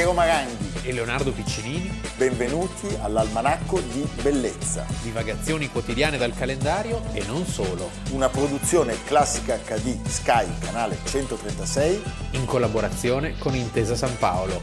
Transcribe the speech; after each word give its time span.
Piero 0.00 0.14
Maranghi 0.14 0.88
e 0.88 0.94
Leonardo 0.94 1.30
Piccinini. 1.30 1.90
Benvenuti 2.16 2.86
all'Almanacco 3.02 3.80
di 3.80 4.08
Bellezza. 4.22 4.86
Divagazioni 5.02 5.68
quotidiane 5.68 6.16
dal 6.16 6.32
calendario 6.32 7.02
e 7.12 7.22
non 7.26 7.44
solo. 7.44 7.90
Una 8.12 8.30
produzione 8.30 8.94
classica 9.04 9.58
HD 9.58 10.02
Sky, 10.06 10.58
canale 10.58 10.96
136. 11.04 12.02
In 12.30 12.46
collaborazione 12.46 13.36
con 13.36 13.54
Intesa 13.54 13.94
San 13.94 14.16
Paolo. 14.16 14.58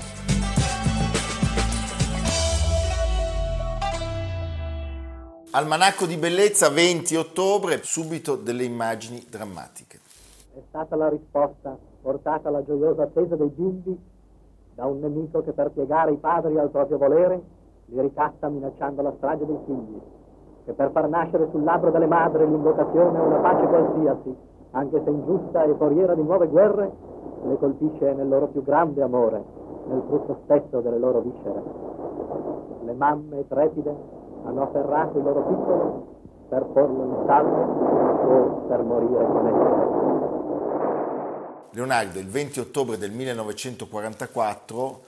Almanacco 5.51 6.07
di 6.07 6.17
Bellezza, 6.17 6.69
20 6.69 7.15
ottobre, 7.15 7.83
subito 7.83 8.35
delle 8.37 8.63
immagini 8.63 9.23
drammatiche. 9.29 9.99
È 10.55 10.61
stata 10.67 10.95
la 10.95 11.09
risposta 11.09 11.77
portata 12.01 12.47
alla 12.47 12.63
gioiosa 12.65 13.03
attesa 13.03 13.35
dei 13.35 13.49
bimbi 13.49 14.15
da 14.77 14.85
un 14.85 14.99
nemico 14.99 15.41
che 15.41 15.53
per 15.53 15.71
piegare 15.71 16.11
i 16.11 16.17
padri 16.17 16.59
al 16.59 16.69
proprio 16.69 16.99
volere 16.99 17.41
li 17.85 17.99
ricatta 17.99 18.47
minacciando 18.47 19.01
la 19.01 19.11
strage 19.17 19.43
dei 19.47 19.57
figli, 19.65 19.99
che 20.65 20.73
per 20.73 20.91
far 20.91 21.09
nascere 21.09 21.47
sul 21.49 21.63
labbro 21.63 21.89
delle 21.89 22.05
madri 22.05 22.47
l'invocazione 22.47 23.17
a 23.17 23.23
una 23.23 23.37
pace 23.37 23.65
qualsiasi, 23.65 24.35
anche 24.71 25.01
se 25.03 25.09
ingiusta 25.09 25.63
e 25.63 25.73
foriera 25.73 26.13
di 26.13 26.21
nuove 26.21 26.47
guerre, 26.47 26.91
le 27.41 27.57
colpisce 27.57 28.13
nel 28.13 28.27
loro 28.27 28.47
più 28.47 28.61
grande 28.61 29.01
amore, 29.01 29.43
nel 29.87 30.03
frutto 30.05 30.37
stesso 30.43 30.79
delle 30.81 30.99
loro 30.99 31.21
viscere. 31.21 31.63
Le 32.83 32.93
mamme 32.93 33.47
trepide 33.47 33.95
hanno 34.43 34.61
afferrato 34.61 35.17
il 35.17 35.23
loro 35.23 35.41
piccolo 35.41 36.03
per 36.49 36.65
porlo 36.65 37.03
in 37.03 37.15
salvo 37.25 37.61
o 38.27 38.61
per 38.67 38.83
morire 38.83 39.25
con 39.25 39.47
esso. 39.47 40.16
Leonardo, 41.71 42.19
il 42.19 42.27
20 42.27 42.59
ottobre 42.59 42.97
del 42.97 43.11
1944, 43.11 45.05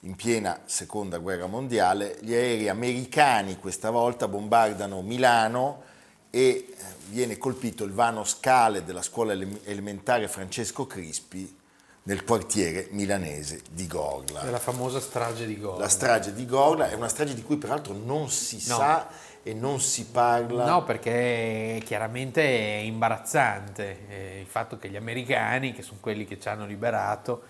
in 0.00 0.14
piena 0.14 0.60
seconda 0.64 1.18
guerra 1.18 1.46
mondiale, 1.46 2.18
gli 2.20 2.32
aerei 2.32 2.68
americani 2.68 3.58
questa 3.58 3.90
volta 3.90 4.28
bombardano 4.28 5.02
Milano 5.02 5.82
e 6.30 6.40
eh, 6.40 6.66
viene 7.08 7.38
colpito 7.38 7.84
il 7.84 7.92
vano 7.92 8.24
scale 8.24 8.84
della 8.84 9.02
scuola 9.02 9.32
elementare 9.64 10.28
Francesco 10.28 10.86
Crispi 10.86 11.56
nel 12.04 12.24
quartiere 12.24 12.88
milanese 12.92 13.60
di 13.70 13.86
Gorla. 13.86 14.42
È 14.42 14.50
la 14.50 14.58
famosa 14.58 14.98
strage 15.00 15.46
di 15.46 15.58
Gorla. 15.58 15.80
La 15.80 15.88
strage 15.88 16.32
di 16.32 16.46
Gorla 16.46 16.88
è 16.88 16.94
una 16.94 17.08
strage 17.08 17.34
di 17.34 17.42
cui 17.42 17.56
peraltro 17.56 17.92
non 17.92 18.30
si 18.30 18.56
no. 18.66 18.76
sa 18.76 19.08
e 19.42 19.54
non 19.54 19.80
si 19.80 20.06
parla. 20.06 20.66
No, 20.66 20.84
perché 20.84 21.80
chiaramente 21.84 22.42
è 22.42 22.80
imbarazzante 22.80 23.98
eh, 24.08 24.40
il 24.40 24.46
fatto 24.46 24.78
che 24.78 24.88
gli 24.88 24.96
americani, 24.96 25.72
che 25.72 25.82
sono 25.82 25.98
quelli 26.00 26.26
che 26.26 26.38
ci 26.38 26.48
hanno 26.48 26.66
liberato, 26.66 27.42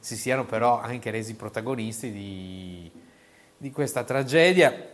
si 0.00 0.16
siano 0.16 0.44
però 0.44 0.80
anche 0.80 1.10
resi 1.10 1.34
protagonisti 1.34 2.10
di, 2.10 2.90
di 3.56 3.70
questa 3.70 4.04
tragedia. 4.04 4.90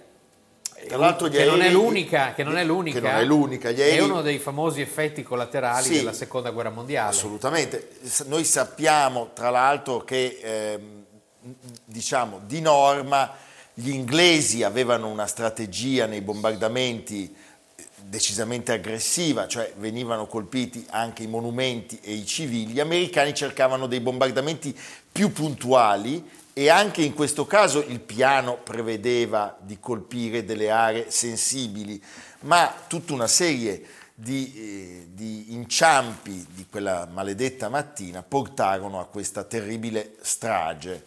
Tra 0.86 0.96
l'altro 0.96 1.28
che, 1.28 1.44
non 1.44 1.60
è 1.60 1.70
l'unica, 1.70 2.34
che 2.34 2.44
non 2.44 2.56
è 2.56 2.64
l'unica, 2.64 3.00
non 3.00 3.10
è, 3.10 3.24
l'unica. 3.24 3.68
Aerei, 3.68 3.96
è 3.96 4.02
uno 4.02 4.22
dei 4.22 4.38
famosi 4.38 4.80
effetti 4.80 5.24
collaterali 5.24 5.82
sì, 5.82 5.96
della 5.96 6.12
seconda 6.12 6.50
guerra 6.50 6.70
mondiale. 6.70 7.10
Assolutamente. 7.10 7.88
Noi 8.26 8.44
sappiamo 8.44 9.30
tra 9.34 9.50
l'altro 9.50 9.98
che 10.04 10.38
eh, 10.40 10.80
diciamo 11.84 12.40
di 12.44 12.60
norma 12.60 13.46
gli 13.80 13.90
inglesi 13.90 14.64
avevano 14.64 15.06
una 15.06 15.28
strategia 15.28 16.06
nei 16.06 16.20
bombardamenti 16.20 17.32
decisamente 18.02 18.72
aggressiva, 18.72 19.46
cioè 19.46 19.72
venivano 19.76 20.26
colpiti 20.26 20.84
anche 20.90 21.22
i 21.22 21.28
monumenti 21.28 22.00
e 22.02 22.12
i 22.12 22.26
civili, 22.26 22.72
gli 22.72 22.80
americani 22.80 23.32
cercavano 23.34 23.86
dei 23.86 24.00
bombardamenti 24.00 24.76
più 25.12 25.30
puntuali 25.30 26.28
e 26.52 26.68
anche 26.70 27.02
in 27.02 27.14
questo 27.14 27.46
caso 27.46 27.78
il 27.86 28.00
piano 28.00 28.56
prevedeva 28.56 29.56
di 29.60 29.78
colpire 29.78 30.44
delle 30.44 30.70
aree 30.70 31.12
sensibili, 31.12 32.02
ma 32.40 32.74
tutta 32.88 33.12
una 33.12 33.28
serie 33.28 33.80
di, 34.12 34.54
eh, 34.56 35.06
di 35.12 35.52
inciampi 35.54 36.44
di 36.52 36.66
quella 36.68 37.06
maledetta 37.08 37.68
mattina 37.68 38.24
portarono 38.24 38.98
a 38.98 39.06
questa 39.06 39.44
terribile 39.44 40.16
strage. 40.20 41.04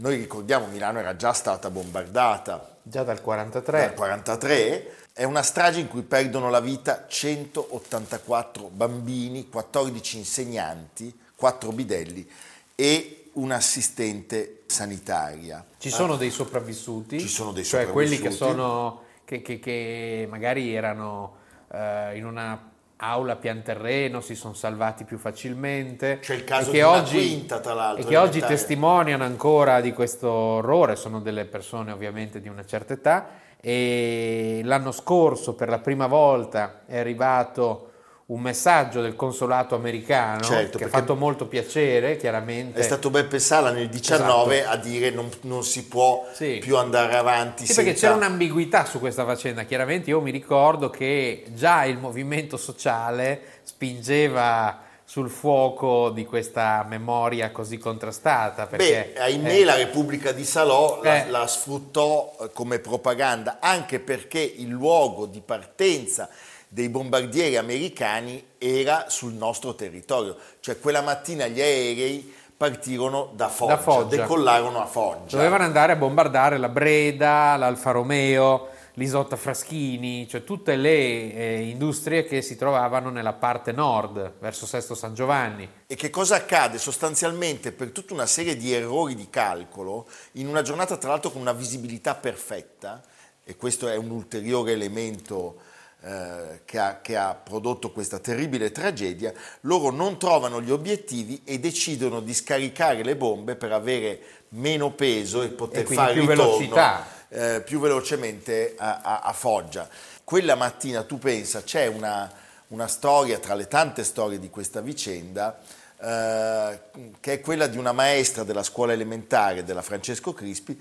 Noi 0.00 0.16
ricordiamo 0.16 0.66
Milano 0.66 0.98
era 0.98 1.14
già 1.14 1.34
stata 1.34 1.68
bombardata. 1.68 2.76
Già 2.82 3.02
dal 3.02 3.20
43. 3.20 3.80
Dal 3.80 3.94
43. 3.94 4.94
È 5.12 5.24
una 5.24 5.42
strage 5.42 5.80
in 5.80 5.88
cui 5.88 6.00
perdono 6.00 6.48
la 6.48 6.60
vita 6.60 7.04
184 7.06 8.70
bambini, 8.72 9.50
14 9.50 10.16
insegnanti, 10.16 11.14
4 11.34 11.72
bidelli 11.72 12.26
e 12.74 13.28
un'assistente 13.34 14.62
sanitaria. 14.66 15.62
Ci 15.76 15.90
sono 15.90 16.16
dei 16.16 16.30
sopravvissuti? 16.30 17.20
Ci 17.20 17.28
sono 17.28 17.52
dei 17.52 17.64
cioè 17.64 17.84
sopravvissuti. 17.84 18.16
Cioè 18.16 18.30
quelli 18.30 18.36
che, 18.36 18.54
sono, 18.54 19.02
che, 19.26 19.42
che, 19.42 19.58
che 19.58 20.26
magari 20.30 20.74
erano 20.74 21.36
eh, 21.70 22.16
in 22.16 22.24
una 22.24 22.58
aula 23.00 23.36
pian 23.36 23.62
terreno, 23.62 24.20
si 24.20 24.34
sono 24.34 24.54
salvati 24.54 25.04
più 25.04 25.18
facilmente. 25.18 26.18
C'è 26.20 26.34
il 26.34 26.44
caso 26.44 26.70
di 26.70 26.82
oggi, 26.82 27.16
quinta, 27.16 27.58
tra 27.60 27.74
l'altro. 27.74 28.04
E 28.04 28.06
che 28.06 28.16
oggi 28.16 28.40
testimoniano 28.40 29.24
ancora 29.24 29.80
di 29.80 29.92
questo 29.92 30.30
orrore, 30.30 30.96
sono 30.96 31.20
delle 31.20 31.46
persone 31.46 31.92
ovviamente 31.92 32.40
di 32.40 32.48
una 32.48 32.64
certa 32.64 32.92
età. 32.92 33.28
E 33.60 34.60
l'anno 34.64 34.92
scorso, 34.92 35.54
per 35.54 35.68
la 35.68 35.78
prima 35.78 36.06
volta, 36.06 36.82
è 36.86 36.98
arrivato 36.98 37.89
un 38.30 38.40
messaggio 38.40 39.00
del 39.00 39.16
consolato 39.16 39.74
americano 39.74 40.42
certo, 40.42 40.78
che 40.78 40.84
ha 40.84 40.88
fatto 40.88 41.16
molto 41.16 41.46
piacere, 41.46 42.16
chiaramente. 42.16 42.78
È 42.78 42.82
stato 42.82 43.10
Beppe 43.10 43.40
Sala 43.40 43.72
nel 43.72 43.88
19 43.88 44.60
esatto. 44.60 44.72
a 44.72 44.76
dire 44.76 45.10
non, 45.10 45.28
non 45.42 45.64
si 45.64 45.84
può 45.86 46.28
sì. 46.32 46.58
più 46.60 46.76
andare 46.76 47.16
avanti. 47.16 47.66
Sì, 47.66 47.72
senza... 47.72 47.82
perché 47.82 47.98
c'era 47.98 48.14
un'ambiguità 48.14 48.84
su 48.84 49.00
questa 49.00 49.24
faccenda. 49.24 49.64
Chiaramente 49.64 50.10
io 50.10 50.20
mi 50.20 50.30
ricordo 50.30 50.90
che 50.90 51.44
già 51.54 51.84
il 51.84 51.98
movimento 51.98 52.56
sociale 52.56 53.40
spingeva 53.64 54.88
sul 55.04 55.28
fuoco 55.28 56.10
di 56.10 56.24
questa 56.24 56.86
memoria 56.88 57.50
così 57.50 57.78
contrastata. 57.78 58.68
Perché, 58.68 59.10
Beh, 59.12 59.20
ahimè 59.22 59.54
eh, 59.54 59.64
la 59.64 59.74
Repubblica 59.74 60.30
di 60.30 60.44
Salò 60.44 61.02
eh, 61.02 61.28
la, 61.28 61.40
la 61.40 61.46
sfruttò 61.48 62.36
eh, 62.40 62.50
come 62.52 62.78
propaganda, 62.78 63.58
anche 63.58 63.98
perché 63.98 64.38
il 64.38 64.68
luogo 64.68 65.26
di 65.26 65.40
partenza 65.40 66.28
dei 66.72 66.88
bombardieri 66.88 67.56
americani 67.56 68.44
era 68.56 69.06
sul 69.08 69.32
nostro 69.32 69.74
territorio, 69.74 70.36
cioè 70.60 70.78
quella 70.78 71.00
mattina 71.00 71.48
gli 71.48 71.60
aerei 71.60 72.32
partirono 72.56 73.32
da 73.34 73.48
Foggia, 73.48 73.74
da 73.74 73.80
Foggia. 73.80 74.16
decollarono 74.16 74.80
a 74.80 74.86
Foggia. 74.86 75.36
Dovevano 75.36 75.64
andare 75.64 75.92
a 75.92 75.96
bombardare 75.96 76.58
la 76.58 76.68
Breda, 76.68 77.56
l'Alfa 77.56 77.90
Romeo, 77.90 78.68
l'Isotta 78.94 79.34
Fraschini, 79.34 80.28
cioè 80.28 80.44
tutte 80.44 80.76
le 80.76 81.34
eh, 81.34 81.60
industrie 81.62 82.24
che 82.24 82.40
si 82.40 82.56
trovavano 82.56 83.10
nella 83.10 83.32
parte 83.32 83.72
nord, 83.72 84.34
verso 84.38 84.64
Sesto 84.64 84.94
San 84.94 85.12
Giovanni. 85.12 85.68
E 85.88 85.96
che 85.96 86.10
cosa 86.10 86.36
accade? 86.36 86.78
Sostanzialmente 86.78 87.72
per 87.72 87.90
tutta 87.90 88.14
una 88.14 88.26
serie 88.26 88.56
di 88.56 88.72
errori 88.72 89.16
di 89.16 89.28
calcolo, 89.28 90.06
in 90.32 90.46
una 90.46 90.62
giornata 90.62 90.96
tra 90.98 91.08
l'altro 91.08 91.30
con 91.30 91.40
una 91.40 91.52
visibilità 91.52 92.14
perfetta, 92.14 93.02
e 93.42 93.56
questo 93.56 93.88
è 93.88 93.96
un 93.96 94.10
ulteriore 94.10 94.70
elemento 94.70 95.56
eh, 96.02 96.62
che, 96.64 96.78
ha, 96.78 97.00
che, 97.02 97.14
ha, 97.16 97.34
prodotto 97.34 97.90
questa 97.92 98.18
terribile 98.18 98.72
tragedia, 98.72 99.34
loro 99.62 99.90
non 99.90 100.18
trovano 100.18 100.62
gli 100.62 100.70
obiettivi 100.70 101.42
e 101.44 101.58
decidono 101.58 102.20
di 102.20 102.32
scaricare 102.32 103.02
le 103.02 103.16
bombe 103.16 103.54
per 103.54 103.72
avere 103.72 104.20
meno 104.50 104.92
peso 104.92 105.42
e 105.42 105.48
poter 105.48 105.82
e 105.82 105.94
fare 105.94 106.14
più 106.14 106.22
ritorno 106.22 106.44
velocità. 106.44 107.06
Eh, 107.28 107.62
più 107.64 107.80
velocemente 107.80 108.74
a, 108.78 109.00
a, 109.02 109.20
a, 109.20 109.32
Foggia. 109.34 109.88
Quella 110.24 110.54
mattina 110.54 111.02
tu 111.02 111.18
pensa, 111.18 111.62
c'è 111.62 111.86
una, 111.86 112.32
una, 112.68 112.88
storia 112.88 113.38
tra 113.38 113.54
le 113.54 113.68
tante 113.68 114.02
storie 114.02 114.38
di 114.38 114.48
questa 114.48 114.80
vicenda, 114.80 115.60
eh, 116.00 116.80
che 117.20 117.32
è 117.34 117.40
quella 117.40 117.66
di 117.66 117.76
una 117.76 117.92
maestra 117.92 118.42
della 118.42 118.62
scuola 118.62 118.94
elementare 118.94 119.64
della 119.64 119.82
Francesco 119.82 120.32
Crispi, 120.32 120.80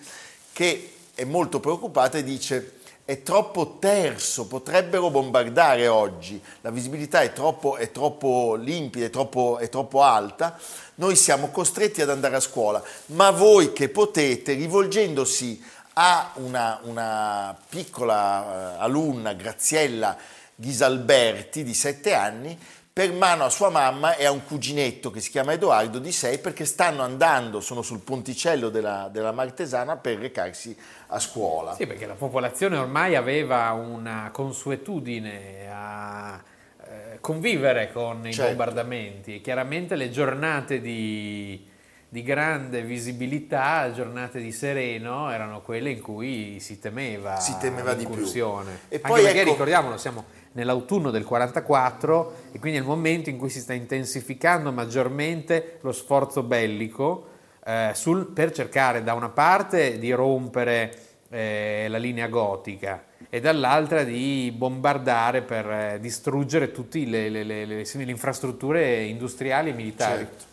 che 0.53 0.93
è 1.13 1.25
molto 1.25 1.59
preoccupata 1.59 2.17
e 2.17 2.23
dice 2.23 2.78
è 3.09 3.23
troppo 3.23 3.77
terso, 3.79 4.45
potrebbero 4.45 5.09
bombardare 5.09 5.87
oggi, 5.87 6.39
la 6.61 6.69
visibilità 6.69 7.21
è 7.21 7.33
troppo, 7.33 7.75
è 7.75 7.91
troppo 7.91 8.53
limpida, 8.53 9.07
è 9.07 9.09
troppo, 9.09 9.57
è 9.57 9.67
troppo, 9.67 10.03
alta, 10.03 10.55
noi 10.95 11.15
siamo 11.15 11.49
costretti 11.49 12.03
ad 12.03 12.11
andare 12.11 12.35
a 12.35 12.39
scuola, 12.39 12.83
ma 13.07 13.31
voi 13.31 13.73
che 13.73 13.89
potete, 13.89 14.53
rivolgendosi 14.53 15.59
a 15.93 16.33
una, 16.35 16.81
una 16.83 17.57
piccola 17.67 18.75
uh, 18.77 18.83
alunna, 18.83 19.33
Graziella 19.33 20.15
Ghisalberti, 20.53 21.63
di 21.63 21.73
7 21.73 22.13
anni, 22.13 22.59
per 22.91 23.13
mano 23.13 23.45
a 23.45 23.49
sua 23.49 23.69
mamma 23.69 24.15
e 24.15 24.25
a 24.25 24.31
un 24.31 24.43
cuginetto 24.43 25.09
che 25.09 25.21
si 25.21 25.29
chiama 25.29 25.53
Edoardo 25.53 25.99
di 25.99 26.11
6 26.11 26.39
perché 26.39 26.65
stanno 26.65 27.01
andando, 27.01 27.61
sono 27.61 27.81
sul 27.81 27.99
ponticello 27.99 28.69
della, 28.69 29.09
della 29.11 29.31
Martesana 29.31 29.95
per 29.95 30.17
recarsi 30.17 30.75
a 31.07 31.19
scuola. 31.19 31.73
Sì, 31.75 31.87
perché 31.87 32.05
la 32.05 32.15
popolazione 32.15 32.77
ormai 32.77 33.15
aveva 33.15 33.71
una 33.71 34.29
consuetudine 34.33 35.69
a 35.71 36.41
eh, 36.83 37.17
convivere 37.21 37.91
con 37.91 38.25
i 38.27 38.33
certo. 38.33 38.49
bombardamenti 38.49 39.35
e 39.35 39.41
chiaramente 39.41 39.95
le 39.95 40.09
giornate 40.09 40.81
di, 40.81 41.65
di 42.09 42.23
grande 42.23 42.81
visibilità, 42.81 43.91
giornate 43.93 44.41
di 44.41 44.51
sereno, 44.51 45.31
erano 45.31 45.61
quelle 45.61 45.91
in 45.91 46.01
cui 46.01 46.59
si 46.59 46.79
temeva, 46.79 47.39
si 47.39 47.55
temeva. 47.59 47.93
Di 47.93 48.05
più. 48.07 48.25
E 48.25 48.95
Anche 48.95 48.99
poi 48.99 49.21
perché 49.21 49.41
ecco... 49.41 49.51
ricordiamolo, 49.51 49.97
siamo 49.97 50.25
nell'autunno 50.53 51.11
del 51.11 51.23
44 51.23 52.33
e 52.51 52.59
quindi 52.59 52.77
è 52.77 52.81
il 52.81 52.87
momento 52.87 53.29
in 53.29 53.37
cui 53.37 53.49
si 53.49 53.59
sta 53.59 53.73
intensificando 53.73 54.71
maggiormente 54.71 55.77
lo 55.81 55.91
sforzo 55.91 56.43
bellico 56.43 57.27
eh, 57.65 57.91
sul, 57.93 58.27
per 58.27 58.51
cercare 58.51 59.03
da 59.03 59.13
una 59.13 59.29
parte 59.29 59.99
di 59.99 60.11
rompere 60.11 61.07
eh, 61.29 61.85
la 61.87 61.97
linea 61.97 62.27
gotica 62.27 63.05
e 63.29 63.39
dall'altra 63.39 64.03
di 64.03 64.51
bombardare 64.55 65.43
per 65.43 65.69
eh, 65.69 65.97
distruggere 65.99 66.71
tutte 66.71 66.99
le, 67.05 67.29
le, 67.29 67.43
le, 67.43 67.65
le, 67.65 67.85
infrastrutture 68.05 69.03
industriali 69.03 69.69
e 69.69 69.73
militari. 69.73 70.23
Certo. 70.23 70.43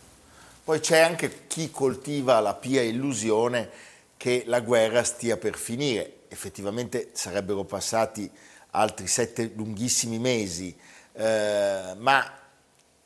Poi 0.63 0.81
c'è 0.81 0.99
anche 0.99 1.47
chi 1.47 1.71
coltiva 1.71 2.41
la 2.41 2.55
pia 2.55 2.83
illusione 2.83 3.71
che 4.17 4.43
la 4.47 4.61
guerra 4.61 5.05
stia 5.05 5.37
per 5.37 5.57
finire. 5.57 6.25
Effettivamente 6.29 7.11
sarebbero 7.13 7.65
passati 7.65 8.31
altri 8.77 9.07
sette 9.07 9.53
lunghissimi 9.55 10.19
mesi, 10.19 10.77
eh, 11.13 11.95
ma 11.97 12.31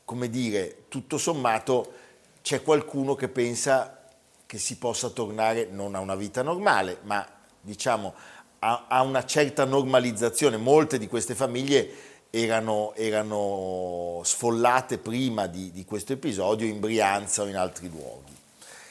come 0.03 0.29
dire, 0.29 0.83
tutto 0.89 1.17
sommato 1.17 1.93
c'è 2.41 2.61
qualcuno 2.61 3.15
che 3.15 3.29
pensa 3.29 3.99
che 4.45 4.57
si 4.57 4.77
possa 4.77 5.09
tornare 5.09 5.69
non 5.71 5.95
a 5.95 5.99
una 5.99 6.15
vita 6.15 6.41
normale, 6.41 6.97
ma 7.03 7.25
diciamo 7.61 8.13
a, 8.59 8.87
a 8.89 9.01
una 9.03 9.23
certa 9.25 9.63
normalizzazione. 9.63 10.57
Molte 10.57 10.97
di 10.97 11.07
queste 11.07 11.35
famiglie 11.35 11.89
erano, 12.29 12.93
erano 12.95 14.21
sfollate 14.23 14.97
prima 14.97 15.47
di, 15.47 15.71
di, 15.71 15.85
questo 15.85 16.11
episodio 16.11 16.67
in 16.67 16.81
Brianza 16.81 17.43
o 17.43 17.47
in 17.47 17.55
altri 17.55 17.89
luoghi. 17.89 18.35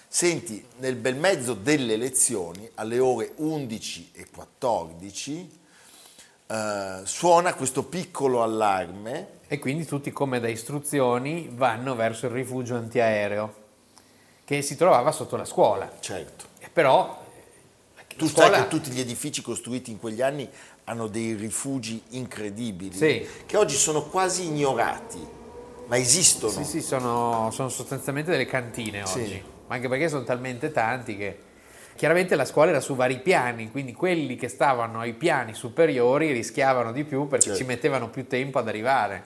Senti, 0.09 0.65
nel 0.79 0.97
bel 0.97 1.17
mezzo 1.17 1.53
delle 1.53 1.93
elezioni, 1.93 2.69
alle 2.77 2.99
ore 2.99 3.33
11 3.37 4.11
e 4.13 4.27
14, 4.35 5.60
eh, 6.51 7.01
suona 7.05 7.55
questo 7.55 7.85
piccolo 7.85 8.43
allarme. 8.43 9.39
E 9.47 9.59
quindi 9.59 9.85
tutti, 9.85 10.11
come 10.13 10.39
da 10.41 10.49
istruzioni, 10.49 11.51
vanno 11.53 11.95
verso 11.95 12.27
il 12.27 12.33
rifugio 12.33 12.77
antiaereo 12.77 13.55
che 14.45 14.63
si 14.63 14.77
trovava 14.77 15.13
sotto 15.13 15.37
la 15.37 15.45
scuola. 15.45 15.91
Certo. 16.01 16.47
Però 16.73 17.21
tu 18.17 18.29
scuola... 18.29 18.51
sai 18.51 18.63
che 18.63 18.69
tutti 18.69 18.91
gli 18.91 19.01
edifici 19.01 19.43
costruiti 19.43 19.91
in 19.91 19.99
quegli 19.99 20.23
anni 20.23 20.49
hanno 20.85 21.07
dei 21.07 21.35
rifugi 21.35 22.03
incredibili, 22.11 22.97
sì. 22.97 23.27
che 23.47 23.57
oggi 23.57 23.77
sono 23.77 24.05
quasi 24.05 24.47
ignorati, 24.47 25.25
ma 25.87 25.97
esistono. 25.97 26.53
Sì, 26.53 26.65
sì, 26.65 26.81
sono, 26.81 27.51
sono 27.53 27.69
sostanzialmente 27.69 28.31
delle 28.33 28.47
cantine 28.47 29.03
oggi, 29.03 29.27
sì. 29.27 29.43
ma 29.69 29.77
anche 29.77 29.89
perché 29.89 30.09
sono 30.09 30.25
talmente 30.25 30.73
tanti 30.73 31.17
che... 31.17 31.39
Chiaramente 32.01 32.35
la 32.35 32.47
scuola 32.47 32.71
era 32.71 32.81
su 32.81 32.95
vari 32.95 33.19
piani, 33.19 33.71
quindi 33.71 33.93
quelli 33.93 34.35
che 34.35 34.49
stavano 34.49 35.01
ai 35.01 35.13
piani 35.13 35.53
superiori 35.53 36.33
rischiavano 36.33 36.93
di 36.93 37.05
più 37.05 37.29
perché 37.29 37.49
certo. 37.49 37.59
ci 37.61 37.67
mettevano 37.67 38.09
più 38.09 38.27
tempo 38.27 38.59
ad 38.59 38.69
arrivare. 38.69 39.23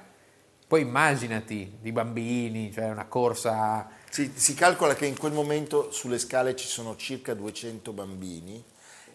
Poi 0.67 0.81
immaginati 0.81 1.77
di 1.81 1.93
bambini, 1.93 2.73
cioè 2.73 2.87
una 2.87 3.05
corsa... 3.05 3.89
Sì, 4.11 4.33
si 4.35 4.55
calcola 4.55 4.97
che 4.97 5.07
in 5.07 5.17
quel 5.17 5.31
momento 5.31 5.93
sulle 5.93 6.19
scale 6.19 6.57
ci 6.57 6.67
sono 6.67 6.97
circa 6.97 7.33
200 7.33 7.93
bambini. 7.93 8.61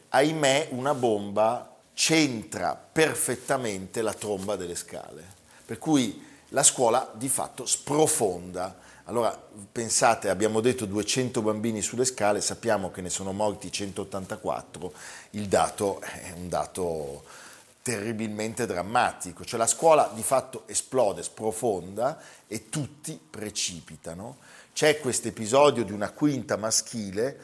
Ahimè, 0.08 0.68
una 0.70 0.94
bomba 0.94 1.76
centra 1.92 2.76
perfettamente 2.76 4.02
la 4.02 4.14
tromba 4.14 4.56
delle 4.56 4.76
scale, 4.76 5.22
per 5.66 5.80
cui 5.80 6.26
la 6.52 6.64
scuola 6.64 7.12
di 7.14 7.28
fatto 7.28 7.66
sprofonda. 7.66 8.78
Allora 9.10 9.36
pensate, 9.72 10.30
abbiamo 10.30 10.62
detto 10.62 10.86
200 10.86 11.42
bambini 11.42 11.82
sulle 11.82 12.06
scale, 12.06 12.42
sappiamo 12.42 12.92
che 12.92 13.02
ne 13.02 13.10
sono 13.10 13.32
morti 13.32 13.72
184, 13.72 14.94
il 15.32 15.48
dato 15.48 16.00
è 16.00 16.32
un 16.36 16.48
dato 16.48 17.24
terribilmente 17.82 18.68
drammatico, 18.68 19.44
cioè 19.44 19.58
la 19.58 19.66
scuola 19.66 20.12
di 20.14 20.22
fatto 20.22 20.62
esplode, 20.68 21.24
sprofonda 21.24 22.22
e 22.46 22.70
tutti 22.70 23.20
precipitano. 23.28 24.38
C'è 24.74 25.00
questo 25.00 25.30
episodio 25.30 25.84
di 25.84 25.92
una 25.92 26.12
quinta 26.12 26.56
maschile 26.56 27.40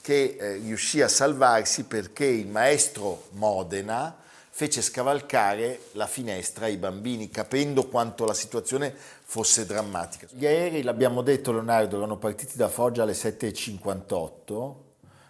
che 0.00 0.36
eh, 0.38 0.52
riuscì 0.58 1.02
a 1.02 1.08
salvarsi 1.08 1.82
perché 1.82 2.26
il 2.26 2.46
maestro 2.46 3.24
Modena 3.30 4.14
fece 4.58 4.82
scavalcare 4.82 5.82
la 5.92 6.08
finestra 6.08 6.64
ai 6.64 6.78
bambini, 6.78 7.30
capendo 7.30 7.86
quanto 7.86 8.24
la 8.24 8.34
situazione 8.34 8.92
fosse 8.92 9.64
drammatica. 9.64 10.26
Gli 10.32 10.46
aerei, 10.46 10.82
l'abbiamo 10.82 11.22
detto 11.22 11.52
Leonardo, 11.52 11.98
erano 11.98 12.16
partiti 12.16 12.56
da 12.56 12.68
Foggia 12.68 13.04
alle 13.04 13.12
7.58, 13.12 14.74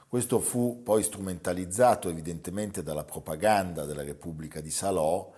questo 0.09 0.41
fu 0.41 0.81
poi 0.83 1.03
strumentalizzato 1.03 2.09
evidentemente 2.09 2.83
dalla 2.83 3.05
propaganda 3.05 3.85
della 3.85 4.03
Repubblica 4.03 4.63
di 4.63 4.71
Salò, 4.71 5.31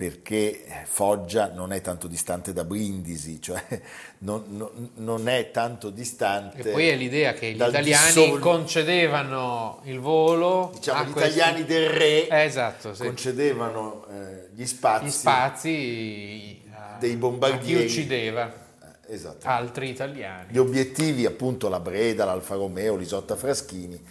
perché 0.00 0.64
Foggia 0.84 1.52
non 1.52 1.74
è 1.74 1.82
tanto 1.82 2.06
distante 2.06 2.54
da 2.54 2.64
Brindisi, 2.64 3.38
cioè 3.38 3.62
non, 4.20 4.44
non, 4.48 4.92
non 4.94 5.28
è 5.28 5.50
tanto 5.50 5.90
distante. 5.90 6.60
E 6.60 6.70
poi 6.70 6.88
è 6.88 6.96
l'idea 6.96 7.34
che 7.34 7.50
gli 7.50 7.56
italiani 7.56 7.84
dissol... 7.84 8.38
concedevano 8.38 9.82
il 9.84 9.98
volo. 9.98 10.70
Diciamo, 10.72 11.04
gli 11.04 11.12
questi... 11.12 11.36
italiani 11.36 11.64
del 11.66 11.90
re 11.90 12.28
eh, 12.28 12.44
esatto, 12.44 12.94
sì. 12.94 13.04
concedevano 13.04 14.06
eh, 14.10 14.48
gli 14.54 14.64
spazi, 14.64 15.04
gli 15.04 15.10
spazi 15.10 16.62
a, 16.72 16.96
dei 16.98 17.16
bombardieri. 17.16 17.82
A 17.82 17.84
chi 17.84 17.84
uccideva 17.84 18.50
eh, 19.06 19.12
esatto. 19.14 19.46
altri 19.46 19.90
italiani. 19.90 20.50
Gli 20.50 20.58
obiettivi, 20.58 21.26
appunto, 21.26 21.68
la 21.68 21.80
Breda, 21.80 22.24
l'Alfa 22.24 22.54
Romeo, 22.54 22.96
l'Isotta 22.96 23.36
Fraschini, 23.36 24.02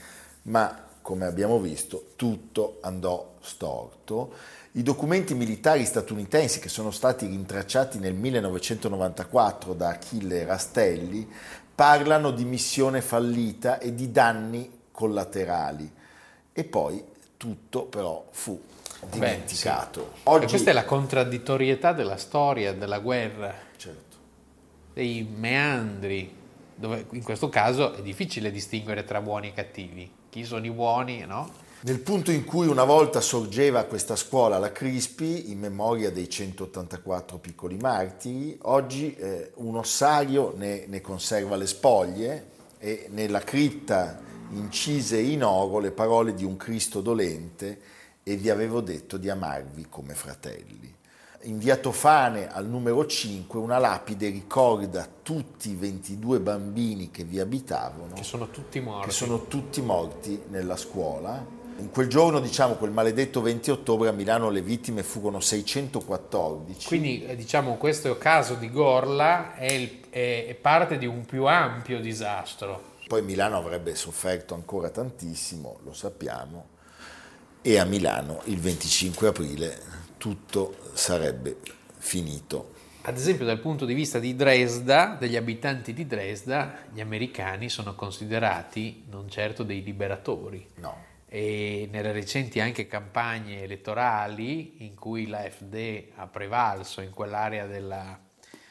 ma 0.44 0.86
come 1.02 1.26
abbiamo 1.26 1.58
visto, 1.58 2.12
tutto 2.16 2.78
andò 2.82 3.38
storto 3.42 4.58
i 4.74 4.84
documenti 4.84 5.34
militari 5.34 5.84
statunitensi 5.84 6.60
che 6.60 6.70
sono 6.70 6.92
stati 6.92 7.26
rintracciati 7.26 7.98
nel 7.98 8.14
1994 8.14 9.74
da 9.74 9.90
Achille 9.90 10.46
Rastelli 10.46 11.28
parlano 11.74 12.30
di 12.30 12.46
missione 12.46 13.02
fallita 13.02 13.80
e 13.80 13.96
di 13.96 14.12
danni 14.12 14.70
collaterali. 14.92 15.92
E 16.54 16.64
poi 16.66 17.04
tutto 17.38 17.86
però 17.86 18.28
fu 18.30 18.62
dimenticato. 19.10 20.02
Beh, 20.02 20.16
sì. 20.16 20.22
Oggi... 20.26 20.46
questa 20.48 20.70
è 20.70 20.74
la 20.74 20.86
contraddittorietà 20.86 21.94
della 21.94 22.18
storia, 22.18 22.74
della 22.74 23.00
guerra, 23.00 23.54
certo. 23.76 24.18
dei 24.94 25.24
meandri, 25.24 26.36
dove 26.76 27.06
in 27.12 27.24
questo 27.24 27.50
caso 27.50 27.94
è 27.94 28.02
difficile 28.02 28.52
distinguere 28.52 29.04
tra 29.04 29.22
buoni 29.22 29.48
e 29.48 29.54
cattivi. 29.54 30.12
Chi 30.30 30.44
sono 30.44 30.66
i 30.66 30.72
buoni, 30.72 31.26
no? 31.26 31.68
Nel 31.82 32.02
punto 32.02 32.30
in 32.32 32.44
cui 32.44 32.68
una 32.68 32.84
volta 32.84 33.22
sorgeva 33.22 33.86
questa 33.86 34.18
scuola, 34.18 34.58
la 34.58 34.74
Crispi, 34.74 35.50
in 35.50 35.60
memoria 35.60 36.12
dei 36.12 36.28
184 36.28 37.38
piccoli 37.38 37.78
martiri, 37.78 38.58
oggi 38.64 39.16
eh, 39.16 39.54
un 39.56 39.78
ossario 39.78 40.54
ne, 40.58 40.88
ne, 40.88 41.00
conserva 41.00 41.56
le 41.56 41.66
spoglie 41.66 42.48
e 42.80 43.08
nella 43.12 43.40
cripta 43.40 44.20
incise 44.50 45.20
in 45.20 45.42
oro 45.42 45.80
le 45.80 45.92
parole 45.92 46.34
di 46.34 46.44
un 46.44 46.58
Cristo 46.58 47.00
dolente 47.00 47.80
e 48.24 48.36
vi 48.36 48.50
avevo 48.50 48.82
detto 48.82 49.16
di 49.16 49.30
amarvi 49.30 49.86
come 49.90 50.16
fratelli. 50.16 50.94
In 51.44 51.60
via 51.60 51.78
Tofane 51.78 52.52
al 52.52 52.68
numero 52.68 53.06
5 53.06 53.58
una 53.58 53.78
lapide 53.78 54.28
ricorda 54.28 55.08
tutti 55.24 55.70
i 55.70 55.76
22 55.76 56.42
bambini 56.42 57.10
che 57.10 57.24
vi 57.24 57.40
abitavano. 57.40 58.16
Che 58.16 58.24
sono 58.24 58.50
tutti 58.50 58.82
morti. 58.82 59.08
Che 59.08 59.14
sono 59.14 59.46
tutti 59.48 59.82
morti 59.82 60.42
nella 60.50 60.76
scuola 60.76 61.58
in 61.80 61.90
quel 61.90 62.08
giorno, 62.08 62.40
diciamo, 62.40 62.76
quel 62.76 62.92
maledetto 62.92 63.42
20 63.42 63.72
ottobre 63.72 64.10
a 64.10 64.12
Milano 64.12 64.50
le 64.50 64.62
vittime 64.62 65.02
furono 65.02 65.40
614. 65.40 66.88
Quindi, 66.88 67.26
eh, 67.26 67.36
diciamo, 67.36 67.76
questo 67.78 68.18
caso 68.18 68.56
di 68.56 68.70
Gorla 68.70 69.56
è, 69.56 69.72
il, 69.72 70.02
è, 70.10 70.46
è 70.48 70.54
parte 70.56 70.98
di 70.98 71.06
un 71.06 71.26
più 71.26 71.46
ampio 71.46 72.00
disastro. 72.00 72.98
Poi 73.08 73.24
Milano 73.24 73.58
avrebbe 73.58 73.96
sofferto 73.96 74.54
ancora 74.54 74.90
tantissimo, 74.90 75.80
lo 75.84 75.94
sappiamo, 75.94 76.68
e 77.62 77.80
a 77.80 77.86
Milano 77.86 78.42
il 78.46 78.60
25 78.60 79.28
aprile 79.28 79.82
tutto 80.18 80.76
sarebbe 80.94 81.58
finito. 81.98 82.74
Ad 83.04 83.18
esempio 83.18 83.46
dal 83.46 83.60
punto 83.60 83.86
di 83.86 83.94
vista 83.94 84.20
di 84.20 84.36
Dresda, 84.36 85.16
degli 85.18 85.38
abitanti 85.38 85.94
di 85.94 86.06
Dresda, 86.06 86.80
gli 86.94 87.00
americani 87.00 87.70
sono 87.70 87.96
considerati 87.96 89.06
non 89.10 89.30
certo 89.30 89.64
dei 89.64 89.82
liberatori. 89.82 90.68
No 90.76 91.09
e 91.32 91.88
nelle 91.92 92.12
recenti 92.12 92.60
anche 92.60 92.88
campagne 92.88 93.62
elettorali 93.62 94.84
in 94.84 94.96
cui 94.96 95.28
l'AfD 95.28 96.06
ha 96.16 96.26
prevalso 96.26 97.02
in 97.02 97.12
quell'area 97.12 97.68
della, 97.68 98.20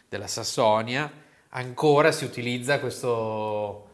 della 0.09 0.27
Sassonia, 0.27 1.11
ancora 1.51 2.11
si 2.11 2.25
utilizza 2.25 2.81
questo, 2.81 3.89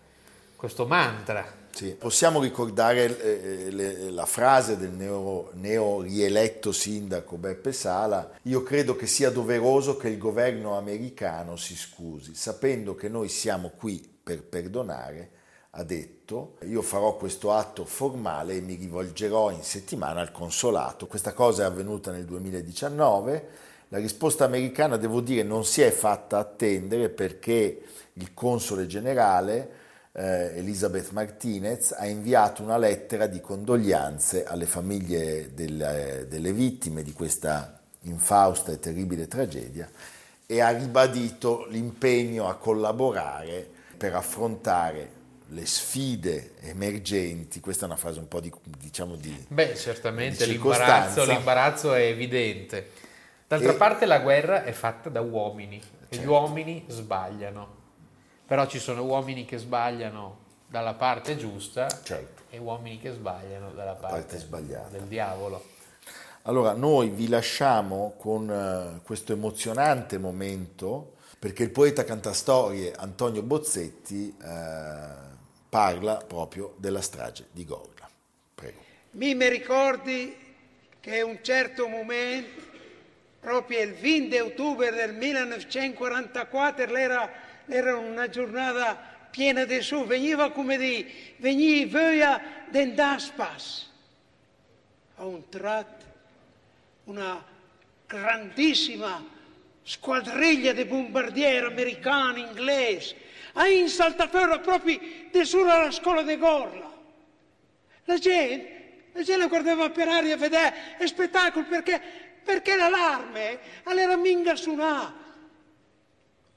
questo 0.57 0.87
mantra. 0.87 1.63
Sì, 1.75 1.91
possiamo 1.91 2.41
ricordare 2.41 3.21
eh, 3.21 3.71
le, 3.71 4.11
la 4.11 4.27
frase 4.27 4.79
del 4.79 4.93
neo, 4.93 5.51
neo 5.55 6.01
rieletto 6.01 6.73
sindaco 6.73 7.37
Beppe 7.37 7.73
Sala, 7.73 8.31
io 8.43 8.63
credo 8.63 8.97
che 8.97 9.07
sia 9.07 9.29
doveroso 9.29 9.99
che 9.99 10.09
il 10.09 10.17
governo 10.17 10.79
americano 10.79 11.57
si 11.57 11.77
scusi, 11.77 12.35
sapendo 12.35 12.95
che 12.95 13.09
noi 13.09 13.29
siamo 13.29 13.73
qui 13.77 14.09
per 14.23 14.43
perdonare, 14.43 15.31
ha 15.77 15.83
detto 15.83 16.57
io 16.67 16.83
farò 16.83 17.17
questo 17.17 17.53
atto 17.53 17.85
formale 17.85 18.55
e 18.55 18.61
mi 18.61 18.75
rivolgerò 18.75 19.51
in 19.51 19.63
settimana 19.63 20.21
al 20.21 20.31
consolato. 20.31 21.07
Questa 21.07 21.33
cosa 21.33 21.63
è 21.63 21.67
avvenuta 21.67 22.13
nel 22.13 22.25
2019, 22.25 23.49
la 23.89 23.99
risposta 23.99 24.45
americana 24.45 24.97
devo 24.97 25.21
dire 25.21 25.43
non 25.43 25.65
si 25.65 25.83
è 25.83 25.91
fatta 25.91 26.39
attendere 26.39 27.09
perché 27.09 27.83
il 28.13 28.33
console 28.35 28.87
generale 28.87 29.83
eh, 30.13 30.59
Elizabeth 30.59 31.11
Martinez 31.11 31.93
ha 31.93 32.07
inviato 32.07 32.63
una 32.63 32.79
lettera 32.79 33.27
di 33.27 33.41
condoglianze 33.41 34.45
alle 34.45 34.67
famiglie 34.67 35.55
delle, 35.55 36.27
delle 36.29 36.53
vittime 36.53 37.03
di 37.03 37.13
questa 37.13 37.81
infausta 38.03 38.71
e 38.71 38.79
terribile 38.79 39.27
tragedia 39.27 39.91
e 40.47 40.61
ha 40.61 40.71
ribadito 40.71 41.67
l'impegno 41.69 42.49
a 42.49 42.55
collaborare 42.55 43.69
per 43.97 44.15
affrontare 44.15 45.23
le 45.55 45.67
sfide 45.67 46.55
emergenti, 46.61 47.61
questa 47.61 47.85
è 47.85 47.87
una 47.87 47.97
frase 47.97 48.19
un 48.19 48.29
po' 48.29 48.41
di, 48.41 48.53
diciamo 48.79 49.17
di... 49.17 49.47
Beh, 49.49 49.77
certamente 49.77 50.45
di 50.45 50.53
l'imbarazzo, 50.53 51.25
l'imbarazzo, 51.25 51.95
è 51.95 52.03
evidente. 52.03 52.91
D'altra 53.47 53.73
e... 53.73 53.77
parte 53.77 54.07
la 54.07 54.19
guerra 54.19 54.65
è 54.65 54.73
fatta 54.73 55.09
da 55.09 55.21
uomini 55.21 55.81
certo. 55.81 56.15
e 56.15 56.19
gli 56.19 56.27
uomini 56.27 56.85
sbagliano 56.89 57.83
però 58.47 58.67
ci 58.67 58.79
sono 58.79 59.03
uomini 59.05 59.45
che 59.45 59.57
sbagliano 59.57 60.43
dalla 60.69 60.95
parte 60.95 61.37
giusta 61.37 61.89
certo. 62.03 62.43
e 62.51 62.59
uomini 62.59 62.99
che 62.99 63.13
sbagliano 63.13 63.71
dalla 63.73 63.95
parte, 63.95 64.37
parte 64.49 64.81
del 64.91 65.03
diavolo. 65.03 65.73
Allora, 66.43 66.73
noi 66.73 67.09
vi 67.09 67.29
lasciamo 67.29 68.15
con 68.19 68.49
uh, 68.49 69.03
questo 69.03 69.33
emozionante 69.33 70.19
momento 70.19 71.15
perché 71.39 71.63
il 71.63 71.71
poeta 71.71 72.05
cantastorie 72.05 72.93
Antonio 72.95 73.43
Bozzetti 73.43 74.37
uh, 74.39 75.24
parla 75.75 76.17
proprio 76.17 76.75
della 76.77 77.01
strage 77.01 77.47
di 77.51 77.65
Gorla. 77.65 78.09
Prego. 78.55 78.85
Mi, 79.13 79.35
ricordi 79.49 80.37
che 81.01 81.21
un 81.23 81.39
certo 81.43 81.89
momento, 81.89 82.63
proprio 83.41 83.83
il 83.83 83.95
20 83.95 84.39
ottobre 84.39 84.93
del 84.93 85.15
1944, 85.15 86.97
era 86.97 87.29
era 87.67 87.97
una 87.97 88.29
giornata 88.29 88.95
piena 89.31 89.65
di 89.65 89.81
sole, 89.81 90.07
veniva 90.07 90.51
come 90.53 90.77
di, 90.77 91.35
veniva 91.39 92.41
dent'aspas. 92.71 93.91
A 95.17 95.25
un 95.25 95.49
tratto 95.49 96.05
una 97.05 97.45
grandissima 98.07 99.25
squadriglia 99.83 100.73
di 100.73 100.85
bombardieri 100.85 101.67
americani, 101.67 102.41
inglesi, 102.43 103.15
ha 103.55 103.69
insaltato 103.69 104.61
proprio 104.61 105.01
di 105.31 105.45
sulla 105.45 105.83
la 105.83 105.91
scuola 105.91 106.23
di 106.23 106.37
Gorla. 106.37 106.93
La 108.05 108.19
gente, 108.19 109.09
la 109.13 109.23
gente 109.23 109.47
guardava 109.49 109.91
per 109.91 110.09
aria 110.09 110.35
a 110.35 110.39
vedere 110.39 110.97
il 111.01 111.09
spettacolo 111.09 111.65
perché, 111.67 112.01
perché 112.43 112.77
l'allarme 112.77 113.59
all'era 113.85 114.17
minga 114.17 114.57
suonata. 114.57 115.23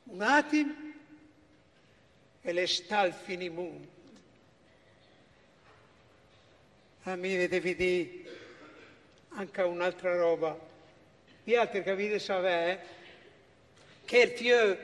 Un 0.05 0.21
attimo, 0.21 0.73
e 2.41 2.53
le 2.53 2.65
sta 2.65 3.11
finimento. 3.11 3.95
A 7.03 7.15
me 7.15 7.47
devi 7.47 7.75
dire 7.75 8.09
anche 9.29 9.61
un'altra 9.61 10.15
roba. 10.15 10.57
Vi 11.43 11.55
altri 11.55 11.83
capite 11.83 12.19
sapere 12.19 12.85
che 14.05 14.17
il 14.19 14.29
figlio 14.31 14.77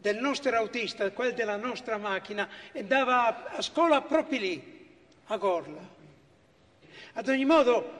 del 0.00 0.16
nostro 0.16 0.56
autista, 0.56 1.10
quello 1.12 1.32
della 1.32 1.56
nostra 1.56 1.98
macchina, 1.98 2.48
andava 2.74 3.50
a 3.50 3.62
scuola 3.62 4.00
proprio 4.00 4.40
lì, 4.40 4.88
a 5.26 5.36
Gorla. 5.36 5.98
Ad 7.14 7.28
ogni 7.28 7.44
modo, 7.44 7.98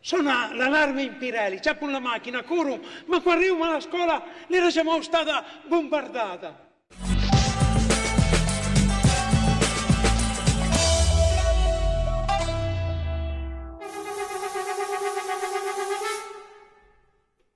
suona 0.00 0.54
l'allarme 0.54 1.02
in 1.02 1.16
Pirelli, 1.18 1.60
c'è 1.60 1.76
la 1.78 1.98
macchina, 1.98 2.42
corro, 2.42 2.80
ma 3.06 3.20
quando 3.20 3.40
arriviamo 3.42 3.64
alla 3.64 3.80
scuola, 3.80 4.24
l'era 4.46 4.70
siamo 4.70 5.00
stata 5.02 5.44
bombardata. 5.66 6.68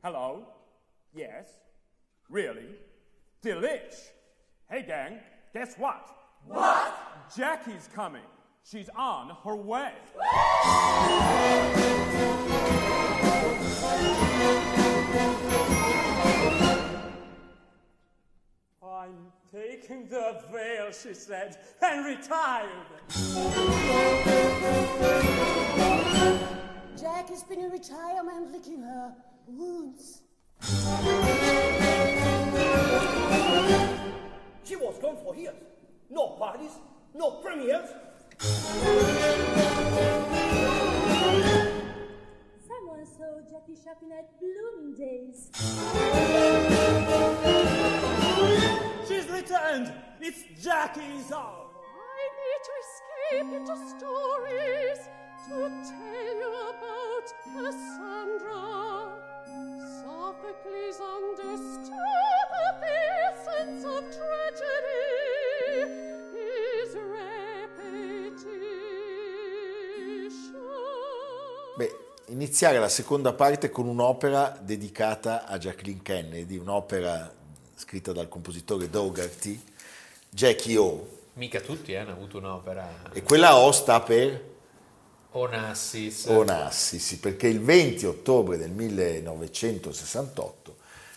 Hello? 0.03 0.53
Yes? 1.13 1.63
Really? 2.29 2.93
Delish! 3.45 4.09
Hey, 4.71 4.85
gang, 4.87 5.19
guess 5.53 5.75
what? 5.77 6.09
What? 6.47 6.95
Jackie's 7.37 7.91
coming. 7.95 8.23
She's 8.63 8.89
on 8.97 9.37
her 9.45 9.55
way. 9.55 9.93
I'm 18.83 19.31
taking 19.53 20.09
the 20.09 20.43
veil, 20.51 20.91
she 20.91 21.13
said, 21.13 21.59
and 21.83 22.07
retired. 22.07 22.71
Jack 26.99 27.29
has 27.29 27.43
been 27.43 27.61
in 27.61 27.71
retirement 27.71 28.53
licking 28.53 28.81
her 28.81 29.15
wounds. 29.47 30.23
Was 34.85 34.99
gone 34.99 35.17
for 35.25 35.35
years. 35.35 35.55
No 36.11 36.37
parties, 36.39 36.73
no 37.15 37.31
premieres. 37.43 37.89
Someone 42.69 43.07
saw 43.07 43.41
Jackie 43.51 43.79
shopping 43.83 44.13
at 44.13 44.29
Bloomingdale's. 44.39 45.49
She's 49.09 49.27
returned. 49.31 49.93
It's 50.21 50.45
Jackie's 50.63 51.33
hour. 51.33 51.71
I 51.97 52.29
need 52.41 52.63
to 52.69 52.73
escape 52.85 53.53
into 53.57 53.77
stories 53.97 55.01
to 55.49 55.57
tell 55.89 56.29
you 56.41 56.53
about 56.73 57.27
Cassandra. 57.45 58.65
Sophocles 60.03 60.99
understood 61.01 62.35
the 62.81 62.97
essence 63.33 63.83
of 63.85 64.03
tragedy, 64.03 64.44
Beh, 71.77 71.93
iniziare 72.27 72.79
la 72.79 72.89
seconda 72.89 73.33
parte 73.33 73.71
con 73.71 73.89
un'opera 73.89 74.57
dedicata 74.61 75.45
a 75.45 75.59
Jacqueline 75.59 76.03
Kennedy, 76.03 76.57
un'opera 76.57 77.35
scritta 77.75 78.13
dal 78.13 78.29
compositore 78.29 78.89
Dougherty, 78.89 79.61
Jackie 80.31 80.77
O. 80.77 81.09
Mica 81.33 81.61
tutti 81.61 81.91
eh, 81.93 81.97
hanno 81.97 82.13
avuto 82.13 82.39
un'opera. 82.39 83.11
E 83.13 83.23
quella 83.23 83.57
O 83.57 83.73
sta 83.73 84.01
per 84.01 84.53
Onassis. 85.33 86.27
Onassis, 86.27 87.17
perché 87.17 87.49
il 87.49 87.61
20 87.61 88.07
ottobre 88.07 88.57
del 88.57 88.71
1968 88.71 90.64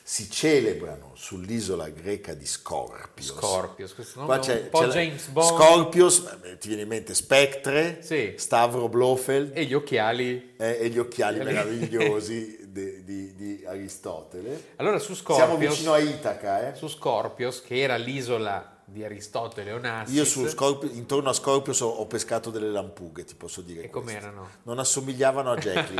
si 0.09 0.31
celebrano 0.31 1.11
sull'isola 1.15 1.89
greca 1.89 2.33
di 2.33 2.45
Scorpios. 2.45 3.27
Scorpios, 3.27 3.93
questo 3.93 4.21
nome 4.21 4.39
è 4.39 4.53
un 4.53 4.69
po' 4.69 4.85
James 4.85 5.27
Bond. 5.27 5.47
Scorpios, 5.49 6.37
ti 6.59 6.69
viene 6.69 6.83
in 6.83 6.87
mente 6.87 7.13
Spectre, 7.13 8.01
sì. 8.01 8.33
Stavro 8.37 8.87
Blofeld. 8.87 9.51
E 9.53 9.65
gli 9.65 9.73
occhiali. 9.73 10.53
Eh, 10.55 10.77
e 10.79 10.87
gli 10.87 10.97
occhiali 10.97 11.39
meravigliosi 11.43 12.69
di, 12.69 13.03
di, 13.03 13.35
di, 13.35 13.65
Aristotele. 13.67 14.75
Allora 14.77 14.97
su 14.97 15.13
Scorpios... 15.13 15.45
Siamo 15.45 15.57
vicino 15.57 15.91
a 15.91 15.99
Itaca. 15.99 16.69
Eh? 16.69 16.75
Su 16.75 16.87
Scorpios, 16.87 17.61
che 17.61 17.81
era 17.81 17.97
l'isola 17.97 18.76
di 18.89 19.03
Aristotele 19.03 19.73
Onassis. 19.73 20.15
Io 20.15 20.23
su 20.23 20.47
Scorpio, 20.47 20.89
intorno 20.89 21.29
a 21.29 21.33
Scorpius 21.33 21.81
ho, 21.81 21.87
ho, 21.89 22.07
pescato 22.07 22.49
delle 22.49 22.69
lampughe, 22.69 23.25
ti 23.25 23.35
posso 23.35 23.59
dire. 23.59 23.83
E 23.83 23.89
com'erano? 23.89 24.49
Non 24.63 24.79
assomigliavano 24.79 25.51
a 25.51 25.57
Jackie. 25.59 25.95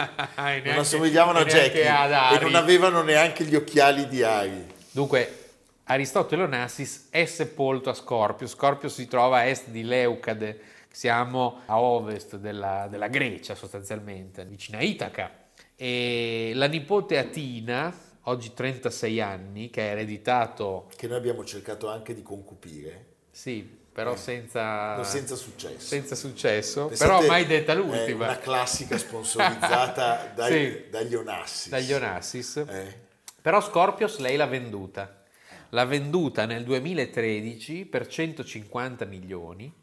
non 0.63 0.79
assomigliavano 0.79 1.39
a 1.39 1.43
Jackie. 1.43 1.83
E 1.83 2.39
non 2.39 2.55
avevano 2.55 3.01
neanche 3.01 3.43
gli 3.43 3.55
occhiali 3.55 4.07
di 4.07 4.23
Ari. 4.23 4.73
Dunque, 4.91 5.49
Aristotele 5.83 6.43
Onassis 6.43 7.07
è 7.09 7.25
sepolto 7.25 7.89
a 7.89 7.93
Scorpio. 7.93 8.47
Scorpio 8.47 8.87
si 8.87 9.05
trova 9.05 9.39
a 9.39 9.43
est 9.47 9.67
di 9.67 9.83
Leucade, 9.83 10.57
siamo 10.89 11.63
a 11.65 11.81
ovest 11.81 12.37
della, 12.37 12.87
della 12.89 13.09
Grecia 13.09 13.53
sostanzialmente, 13.53 14.45
vicino 14.45 14.77
a 14.77 14.81
Itaca. 14.81 15.29
E 15.75 16.53
la 16.55 16.67
nipote 16.67 17.17
Atina, 17.17 17.93
oggi 18.27 18.53
36 18.53 19.21
anni, 19.21 19.69
che 19.69 19.81
ha 19.81 19.85
ereditato... 19.85 20.89
Che 20.95 21.07
noi 21.07 21.17
abbiamo 21.17 21.43
cercato 21.43 21.89
anche 21.89 22.13
di 22.13 22.21
concupire. 22.21 23.05
Sì, 23.31 23.61
però 23.91 24.13
eh, 24.13 24.17
senza... 24.17 25.03
senza 25.03 25.35
successo. 25.35 25.87
Senza 25.87 26.15
successo, 26.15 26.87
Pensate, 26.87 27.11
però 27.11 27.27
mai 27.27 27.45
detta 27.45 27.73
l'ultima. 27.73 28.25
È 28.25 28.29
una 28.29 28.37
classica 28.37 28.97
sponsorizzata 28.97 30.31
dai, 30.35 30.51
sì, 30.51 30.89
dagli 30.89 31.15
Onassis. 31.15 31.69
Dagli 31.69 31.93
Onassis. 31.93 32.55
Eh. 32.57 33.05
Però 33.41 33.61
Scorpios 33.61 34.17
lei 34.19 34.35
l'ha 34.35 34.45
venduta. 34.45 35.23
l'ha 35.69 35.85
venduta 35.85 36.45
nel 36.45 36.63
2013 36.63 37.85
per 37.85 38.07
150 38.07 39.05
milioni 39.05 39.73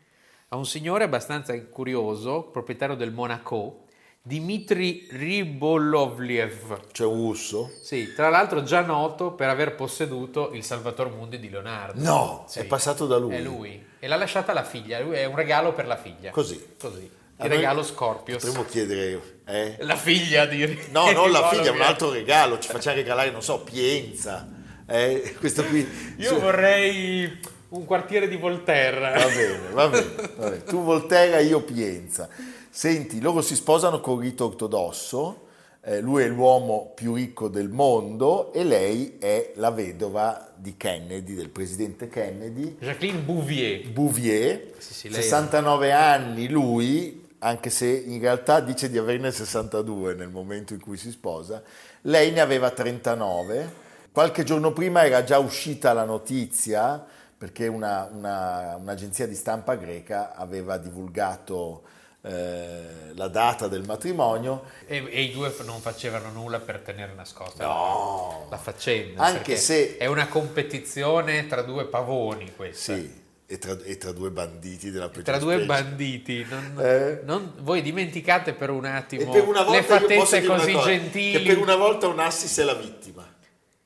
a 0.48 0.56
un 0.56 0.66
signore 0.66 1.04
abbastanza 1.04 1.58
curioso, 1.64 2.44
proprietario 2.44 2.94
del 2.94 3.10
Monaco, 3.10 3.86
Dmitry 4.26 5.06
Ribolovlev. 5.10 6.80
Cioè 6.92 7.06
un 7.06 7.16
russo? 7.26 7.70
Sì, 7.82 8.14
tra 8.14 8.30
l'altro 8.30 8.62
già 8.62 8.80
noto 8.80 9.32
per 9.32 9.50
aver 9.50 9.74
posseduto 9.74 10.52
il 10.54 10.64
Salvator 10.64 11.10
Mundi 11.14 11.38
di 11.38 11.50
Leonardo. 11.50 12.00
No, 12.02 12.44
Sì. 12.48 12.60
è 12.60 12.64
passato 12.64 13.06
da 13.06 13.18
lui. 13.18 13.34
È 13.34 13.40
lui. 13.40 13.84
E 13.98 14.06
l'ha 14.08 14.16
lasciata 14.16 14.52
alla 14.52 14.64
figlia, 14.64 14.98
lui 15.00 15.16
è 15.16 15.26
un 15.26 15.36
regalo 15.36 15.74
per 15.74 15.86
la 15.86 15.98
figlia. 15.98 16.30
Così. 16.30 16.58
Così. 16.80 17.10
Il 17.36 17.48
regalo 17.50 17.82
Scorpius. 17.82 18.42
Potremmo 18.42 18.64
chiedere... 18.64 19.40
eh? 19.44 19.76
La 19.80 19.96
figlia 19.96 20.46
di 20.46 20.64
No, 20.90 21.10
non 21.12 21.30
la 21.30 21.46
figlia, 21.48 21.72
un 21.72 21.82
altro 21.82 22.10
regalo. 22.10 22.58
Ci 22.58 22.70
facciamo 22.70 22.96
regalare, 22.96 23.30
non 23.30 23.42
so, 23.42 23.60
Pienza. 23.60 24.48
eh, 24.86 25.34
questo 25.38 25.64
qui... 25.64 25.86
Io 26.16 26.28
Su- 26.30 26.38
vorrei 26.40 27.40
un 27.68 27.84
quartiere 27.84 28.26
di 28.28 28.36
Volterra. 28.36 29.10
Va 29.18 29.26
bene, 29.26 29.58
va 29.72 29.88
bene, 29.88 30.14
va 30.36 30.48
bene. 30.48 30.62
Tu 30.64 30.82
Volterra, 30.82 31.40
io 31.40 31.60
Pienza. 31.60 32.26
Senti, 32.78 33.20
loro 33.20 33.40
si 33.40 33.54
sposano 33.54 34.00
con 34.00 34.18
rito 34.18 34.46
ortodosso, 34.46 35.42
eh, 35.80 36.00
lui 36.00 36.24
è 36.24 36.26
l'uomo 36.26 36.90
più 36.92 37.14
ricco 37.14 37.46
del 37.46 37.68
mondo 37.68 38.52
e 38.52 38.64
lei 38.64 39.16
è 39.20 39.52
la 39.54 39.70
vedova 39.70 40.50
di 40.56 40.76
Kennedy, 40.76 41.34
del 41.34 41.50
presidente 41.50 42.08
Kennedy, 42.08 42.76
Jacqueline 42.80 43.20
Bouvier. 43.20 43.88
Bouvier, 43.92 44.72
Sì, 44.78 44.92
sì, 44.92 45.08
lei 45.08 45.20
è- 45.20 45.22
69 45.22 45.92
anni 45.92 46.48
lui, 46.48 47.28
anche 47.38 47.70
se 47.70 47.86
in 47.86 48.18
realtà 48.20 48.58
dice 48.58 48.90
di 48.90 48.98
averne 48.98 49.30
62 49.30 50.14
nel 50.14 50.30
momento 50.30 50.74
in 50.74 50.80
cui 50.80 50.96
si 50.96 51.12
sposa, 51.12 51.62
lei 52.02 52.32
ne 52.32 52.40
aveva 52.40 52.70
39. 52.70 53.82
Qualche 54.10 54.42
giorno 54.42 54.72
prima 54.72 55.04
era 55.06 55.22
già 55.22 55.38
uscita 55.38 55.92
la 55.92 56.04
notizia 56.04 57.04
perché 57.38 57.68
una- 57.68 58.08
una- 58.12 58.74
un'agenzia 58.80 59.28
di 59.28 59.34
stampa 59.36 59.76
greca 59.76 60.34
aveva 60.34 60.76
divulgato 60.76 61.82
eh, 62.26 63.12
la 63.14 63.28
data 63.28 63.68
del 63.68 63.84
matrimonio. 63.84 64.64
E, 64.86 65.06
e 65.10 65.22
i 65.22 65.30
due 65.32 65.54
non 65.64 65.80
facevano 65.80 66.30
nulla 66.30 66.58
per 66.58 66.78
tenere 66.80 67.12
nascosta 67.14 67.64
No. 67.66 68.46
la 68.50 68.56
faccenda. 68.56 69.22
Anche 69.22 69.56
se- 69.56 69.96
È 69.98 70.06
una 70.06 70.26
competizione 70.26 71.46
tra 71.46 71.62
due 71.62 71.84
pavoni 71.84 72.52
questa. 72.56 72.94
Sì, 72.94 73.22
e 73.46 73.58
tra, 73.58 73.76
e 73.82 73.98
tra 73.98 74.12
due 74.12 74.30
banditi 74.30 74.90
della 74.90 75.08
peggior 75.08 75.24
Tra 75.24 75.38
due 75.38 75.54
specie. 75.62 75.66
banditi. 75.68 76.46
Non- 76.48 76.80
Eh? 76.82 77.20
non- 77.24 77.52
voi 77.58 77.82
dimenticate 77.82 78.54
per 78.54 78.70
un 78.70 78.86
attimo 78.86 79.30
per 79.30 79.46
le 79.68 79.82
fattezze 79.82 80.42
così 80.44 80.72
cosa, 80.72 80.86
gentili. 80.88 81.42
Che 81.42 81.48
per 81.52 81.58
una 81.58 81.76
volta 81.76 82.08
Onassis 82.08 82.58
è 82.58 82.64
la 82.64 82.74
vittima. 82.74 83.30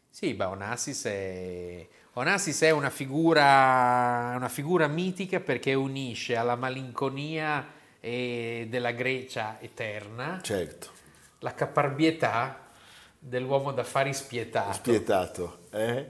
Sì, 0.09 0.35
beh, 0.35 0.45
Onassis 0.45 1.05
è... 1.05 1.87
Onassis 2.15 2.63
è 2.63 2.71
una 2.71 2.91
figura, 2.91 4.33
una 4.37 4.49
figura 4.49 4.89
mitica 4.89 5.39
perché 5.39 5.75
unisce 5.75 6.35
alla 6.35 6.57
malinconia 6.57 7.65
e 8.01 8.67
della 8.71 8.93
Grecia 8.93 9.59
eterna 9.61 10.41
Certo. 10.43 10.89
la 11.41 11.55
caparbietà 11.55 12.67
dell'uomo 13.19 13.73
d'affari 13.73 14.15
spietato. 14.15 14.73
spietato. 14.73 15.59
eh? 15.73 16.07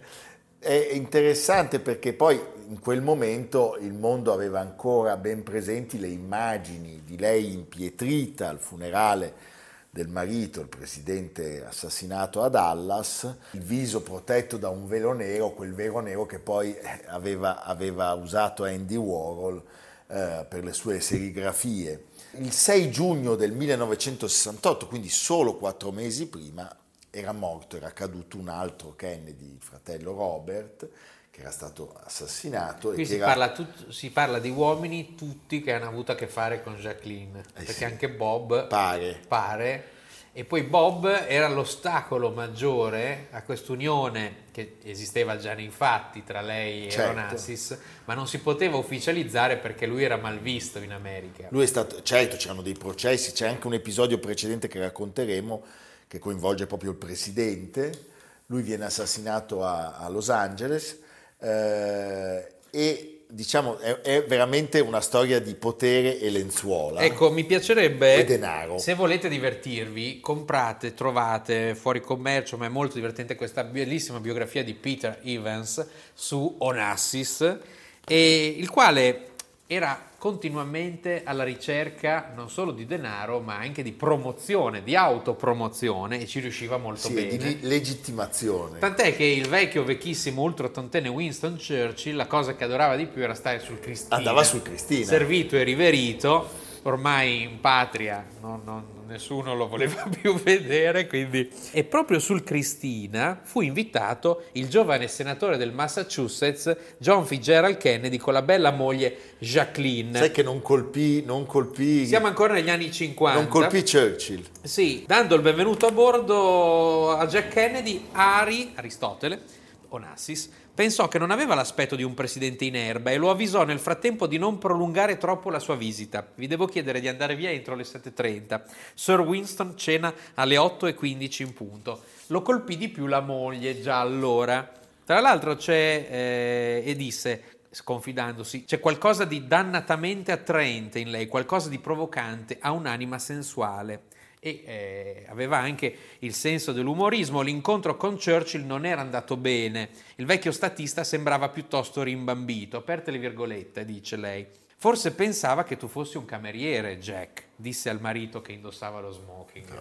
È 0.61 0.89
interessante 0.93 1.79
perché 1.79 2.13
poi 2.13 2.41
in 2.69 2.81
quel 2.81 3.01
momento 3.01 3.77
il 3.81 3.95
mondo 3.95 4.33
aveva 4.33 4.61
ancora 4.61 5.17
ben 5.17 5.43
presenti 5.45 5.99
le 6.01 6.09
immagini 6.09 7.03
di 7.05 7.17
lei 7.17 7.53
impietrita 7.53 8.49
al 8.49 8.59
funerale 8.59 9.57
del 9.91 10.09
marito, 10.09 10.61
il 10.61 10.69
presidente 10.69 11.65
assassinato 11.65 12.43
a 12.43 12.49
Dallas, 12.49 13.37
il 13.53 13.61
viso 13.63 14.03
protetto 14.03 14.57
da 14.59 14.69
un 14.69 14.87
velo 14.87 15.13
nero, 15.13 15.53
quel 15.53 15.73
velo 15.75 16.01
nero 16.01 16.27
che 16.27 16.39
poi 16.41 16.77
eh, 16.77 17.05
aveva, 17.07 17.63
aveva 17.65 18.13
usato 18.13 18.65
Andy 18.65 18.97
Warhol 18.97 19.63
eh, 20.09 20.47
per 20.49 20.65
le 20.65 20.73
sue 20.73 21.01
serigrafie. 21.01 22.05
Il 22.33 22.53
6 22.53 22.91
giugno 22.91 23.35
del 23.35 23.53
1968, 23.53 24.87
quindi 24.87 25.09
solo 25.09 25.57
quattro 25.57 25.91
mesi 25.93 26.29
prima, 26.29 26.69
era 27.11 27.33
morto, 27.33 27.77
era 27.77 27.91
caduto 27.93 28.37
un 28.37 28.49
altro 28.49 28.95
Kennedy, 28.95 29.53
il 29.55 29.61
fratello 29.63 30.13
Robert, 30.13 30.89
che 31.31 31.41
era 31.41 31.51
stato 31.51 31.95
assassinato. 32.05 32.91
Qui 32.93 33.07
si 33.07 33.15
era- 33.15 33.27
parla, 33.27 33.53
tut- 33.53 33.89
si 33.89 34.11
parla 34.11 34.39
di 34.39 34.51
uomini 34.51 35.15
tutti 35.15 35.63
che 35.63 35.73
hanno 35.73 35.87
avuto 35.89 36.13
a 36.13 36.15
che 36.15 36.27
fare 36.27 36.63
con 36.63 36.77
Jacqueline, 36.77 37.43
perché 37.55 37.71
Eh 37.71 37.75
sì. 37.75 37.85
anche 37.85 38.11
Bob 38.11 38.67
Pare. 38.67 39.21
pare, 39.27 39.85
e 40.33 40.45
poi 40.45 40.63
Bob 40.63 41.07
era 41.27 41.49
l'ostacolo 41.49 42.31
maggiore 42.31 43.29
a 43.31 43.43
quest'unione 43.43 44.47
che 44.53 44.77
esisteva 44.85 45.37
già 45.37 45.55
nei 45.55 45.71
fatti 45.71 46.25
tra 46.25 46.41
lei 46.41 46.87
e 46.87 46.91
Certo. 46.91 47.11
Onassis, 47.11 47.79
ma 48.05 48.15
non 48.15 48.27
si 48.27 48.39
poteva 48.41 48.77
ufficializzare 48.77 49.57
perché 49.57 49.87
lui 49.87 50.05
era 50.05 50.17
malvisto 50.17 50.79
in 50.79 50.93
America. 50.93 51.49
Lui 51.51 51.65
è 51.65 51.67
stato, 51.67 52.03
certo, 52.03 52.37
c'erano 52.37 52.63
dei 52.63 52.75
processi, 52.75 53.33
c'è 53.33 53.49
anche 53.49 53.67
un 53.67 53.75
episodio 53.75 54.19
precedente 54.19 54.69
che 54.69 54.79
racconteremo 54.79 55.65
che 56.07 56.19
coinvolge 56.19 56.67
proprio 56.67 56.91
il 56.91 56.97
presidente. 56.97 58.07
Lui 58.47 58.63
viene 58.63 58.85
assassinato 58.87 59.65
a, 59.65 59.97
a 59.97 60.09
Los 60.09 60.31
Angeles 60.31 60.99
eh, 61.39 62.47
e 62.71 63.18
diciamo 63.31 63.79
è, 63.79 64.01
è 64.01 64.25
veramente 64.25 64.81
una 64.81 65.01
storia 65.01 65.39
di 65.39 65.55
potere 65.55 66.19
e 66.19 66.31
lenzuola. 66.31 67.03
Ecco, 67.03 67.31
mi 67.31 67.45
piacerebbe, 67.45 68.17
E 68.17 68.25
denaro. 68.25 68.79
se 68.79 68.95
volete 68.95 69.29
divertirvi, 69.29 70.21
comprate, 70.21 70.95
trovate 70.95 71.75
fuori 71.75 72.01
commercio, 72.01 72.57
ma 72.57 72.67
è 72.67 72.71
molto 72.71 72.95
divertente 72.95 73.35
questa 73.35 73.65
bellissima 73.65 74.19
biografia 74.21 74.65
di 74.65 74.75
Peter 74.75 75.21
Evans 75.23 75.87
su 76.15 76.57
Onassis, 76.59 77.59
e 78.07 78.55
il 78.57 78.71
quale 78.71 79.27
era 79.71 80.03
continuamente 80.17 81.21
alla 81.25 81.45
ricerca 81.45 82.33
non 82.35 82.49
solo 82.49 82.73
di 82.73 82.87
denaro, 82.87 83.41
ma 83.41 83.57
anche 83.59 83.83
di 83.83 83.93
promozione, 83.93 84.83
di 84.83 84.97
autopromozione, 84.97 86.21
e 86.23 86.27
ci 86.27 86.41
riusciva 86.41 86.79
molto 86.79 87.09
Sì, 87.09 87.13
bene. 87.13 87.37
di 87.37 87.59
legittimazione. 87.61 88.79
Tant'è 88.79 89.15
che 89.15 89.25
il 89.25 89.47
vecchio, 89.47 89.85
vecchissimo, 89.85 90.41
ultraottantenne 90.41 91.09
Winston 91.09 91.57
Churchill, 91.59 92.17
la 92.17 92.27
cosa 92.27 92.57
che 92.57 92.65
adorava 92.65 92.97
di 92.97 93.07
più 93.07 93.23
era 93.23 93.35
stare 93.35 93.59
sul 93.61 93.79
Cristina. 93.79 94.17
Andava 94.17 94.43
sul 94.43 94.63
Cristina. 94.63 95.05
Servito 95.05 95.55
e 95.57 95.63
riverito, 95.65 96.49
ormai 96.85 97.43
in 97.43 97.61
patria 97.61 98.25
non- 98.41 98.63
non- 98.65 98.85
nessuno 99.09 99.55
lo 99.55 99.67
voleva 99.67 100.07
più 100.21 100.35
vedere, 100.35 101.07
quindi... 101.07 101.51
E 101.73 101.83
proprio 101.85 102.19
sul 102.19 102.45
Cristina 102.45 103.41
fu 103.43 103.63
invitato 103.63 104.45
il 104.53 104.69
giovane 104.69 105.09
senatore 105.09 105.57
del 105.57 105.73
Massachusetts, 105.73 106.77
John 106.99 107.25
Fitzgerald 107.25 107.79
Kennedy, 107.79 108.19
con 108.19 108.35
la 108.35 108.43
bella 108.43 108.71
moglie 108.71 109.35
Jacqueline. 109.39 110.19
Sai 110.19 110.31
che 110.31 110.43
non 110.43 110.61
colpì, 110.61 111.25
non 111.25 111.47
colpì, 111.47 112.07
Siamo 112.07 112.27
ancora 112.27 112.53
negli 112.53 112.71
anni 112.71 112.93
50. 112.93 113.41
non 113.41 113.49
colpì 113.51 113.83
Churchill. 113.83 114.45
Sì, 114.63 115.05
dando 115.07 115.35
il 115.35 115.43
benvenuto 115.43 115.87
a 115.87 115.91
bordo 115.91 117.13
a 117.13 117.27
Jack 117.27 117.49
Kennedy, 117.49 118.09
Ari, 118.13 118.73
Aristotele, 118.75 119.41
Onassis, 119.89 120.51
pensò 120.79 121.09
che 121.09 121.19
non 121.19 121.33
aveva 121.33 121.57
l'aspetto 121.57 121.97
di 121.97 122.05
un 122.05 122.15
presidente 122.15 122.65
in 122.65 122.77
erba 122.77 123.11
e 123.11 123.17
lo 123.17 123.31
avvisò 123.31 123.65
nel 123.65 123.81
frattempo 123.81 124.29
di 124.29 124.39
non 124.39 124.59
prolungare 124.59 125.19
troppo 125.19 125.51
la 125.51 125.59
sua 125.59 125.75
visita. 125.75 126.25
Vi 126.37 126.47
devo 126.47 126.67
chiedere 126.67 127.01
di 127.01 127.09
andare 127.09 127.35
via 127.35 127.51
entro 127.51 127.75
le 127.75 127.83
7.30. 127.83 128.63
Sir 128.95 129.19
Winston 129.19 129.77
cena 129.77 130.15
alle 130.35 130.55
8.15 130.55 131.43
in 131.43 131.53
punto. 131.53 132.03
Lo 132.29 132.43
colpì 132.43 132.77
di 132.77 132.91
più 132.91 133.07
la 133.07 133.19
moglie 133.19 133.81
già 133.81 133.99
allora. 133.99 134.71
Tra 135.05 135.19
l'altro 135.19 135.57
c'è, 135.57 136.07
eh, 136.09 136.83
e 136.87 136.95
disse, 136.95 137.43
sconfidandosi, 137.71 138.63
c'è 138.63 138.79
qualcosa 138.79 139.25
di 139.25 139.49
dannatamente 139.49 140.31
attraente 140.31 141.01
in 141.01 141.11
lei, 141.11 141.27
qualcosa 141.27 141.69
di 141.69 141.81
provocante, 141.81 142.57
ha 142.61 142.71
un'anima 142.71 143.19
sensuale. 143.19 144.03
E 144.41 144.63
eh, 144.65 145.27
aveva 145.29 145.59
anche 145.59 145.97
il 146.21 146.35
senso 146.35 146.73
dell'umorismo. 146.73 147.41
L'incontro 147.41 147.97
con 147.97 148.15
Churchill 148.15 148.65
non 148.65 148.87
era 148.87 149.01
andato 149.01 149.37
bene. 149.37 149.91
Il 150.17 150.27
vecchio 150.27 150.53
statista 150.53 151.05
sembrava 151.05 151.49
piuttosto 151.49 152.03
rimbambito. 152.03 152.77
Aperte 152.77 153.11
le 153.11 153.19
virgolette, 153.19 153.85
dice 153.85 154.17
lei. 154.17 154.47
Forse 154.77 155.13
pensava 155.13 155.65
che 155.65 155.77
tu 155.77 155.89
fossi 155.89 156.17
un 156.17 156.25
cameriere, 156.25 156.99
Jack, 156.99 157.47
disse 157.57 157.91
al 157.91 158.01
marito 158.01 158.41
che 158.41 158.53
indossava 158.53 159.01
lo 159.01 159.11
smoking. 159.11 159.81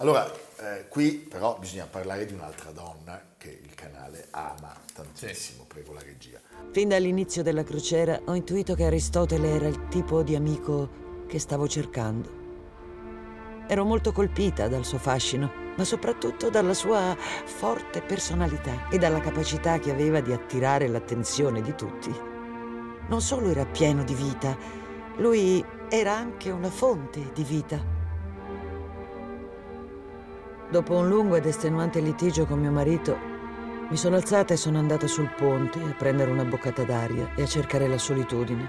Allora, 0.00 0.32
eh, 0.60 0.86
qui 0.88 1.14
però 1.14 1.58
bisogna 1.58 1.86
parlare 1.86 2.24
di 2.24 2.32
un'altra 2.32 2.70
donna 2.70 3.20
che 3.36 3.48
il 3.48 3.74
canale 3.74 4.28
ama 4.30 4.72
tantissimo, 4.92 5.64
prego 5.64 5.92
la 5.92 6.02
regia. 6.02 6.40
Fin 6.70 6.88
dall'inizio 6.88 7.42
della 7.42 7.64
crociera 7.64 8.20
ho 8.26 8.34
intuito 8.34 8.74
che 8.74 8.84
Aristotele 8.84 9.48
era 9.48 9.66
il 9.66 9.88
tipo 9.88 10.22
di 10.22 10.36
amico 10.36 11.26
che 11.26 11.40
stavo 11.40 11.66
cercando. 11.66 12.37
Ero 13.70 13.84
molto 13.84 14.12
colpita 14.12 14.66
dal 14.66 14.86
suo 14.86 14.96
fascino, 14.96 15.52
ma 15.76 15.84
soprattutto 15.84 16.48
dalla 16.48 16.72
sua 16.72 17.14
forte 17.18 18.00
personalità 18.00 18.88
e 18.88 18.96
dalla 18.96 19.20
capacità 19.20 19.78
che 19.78 19.90
aveva 19.90 20.20
di 20.20 20.32
attirare 20.32 20.88
l'attenzione 20.88 21.60
di 21.60 21.74
tutti. 21.74 22.10
Non 23.08 23.20
solo 23.20 23.50
era 23.50 23.66
pieno 23.66 24.04
di 24.04 24.14
vita, 24.14 24.56
lui 25.18 25.62
era 25.90 26.16
anche 26.16 26.50
una 26.50 26.70
fonte 26.70 27.30
di 27.34 27.44
vita. 27.44 27.78
Dopo 30.70 30.94
un 30.96 31.06
lungo 31.06 31.36
ed 31.36 31.44
estenuante 31.44 32.00
litigio 32.00 32.46
con 32.46 32.60
mio 32.60 32.72
marito, 32.72 33.36
Mi 33.90 33.96
sono 33.96 34.16
alzata 34.16 34.52
e 34.52 34.58
sono 34.58 34.78
andata 34.78 35.06
sul 35.06 35.32
ponte 35.34 35.80
a 35.80 35.94
prendere 35.96 36.30
una 36.30 36.44
boccata 36.44 36.82
d'aria 36.82 37.30
e 37.34 37.42
a 37.42 37.46
cercare 37.46 37.88
la 37.88 37.96
solitudine. 37.96 38.68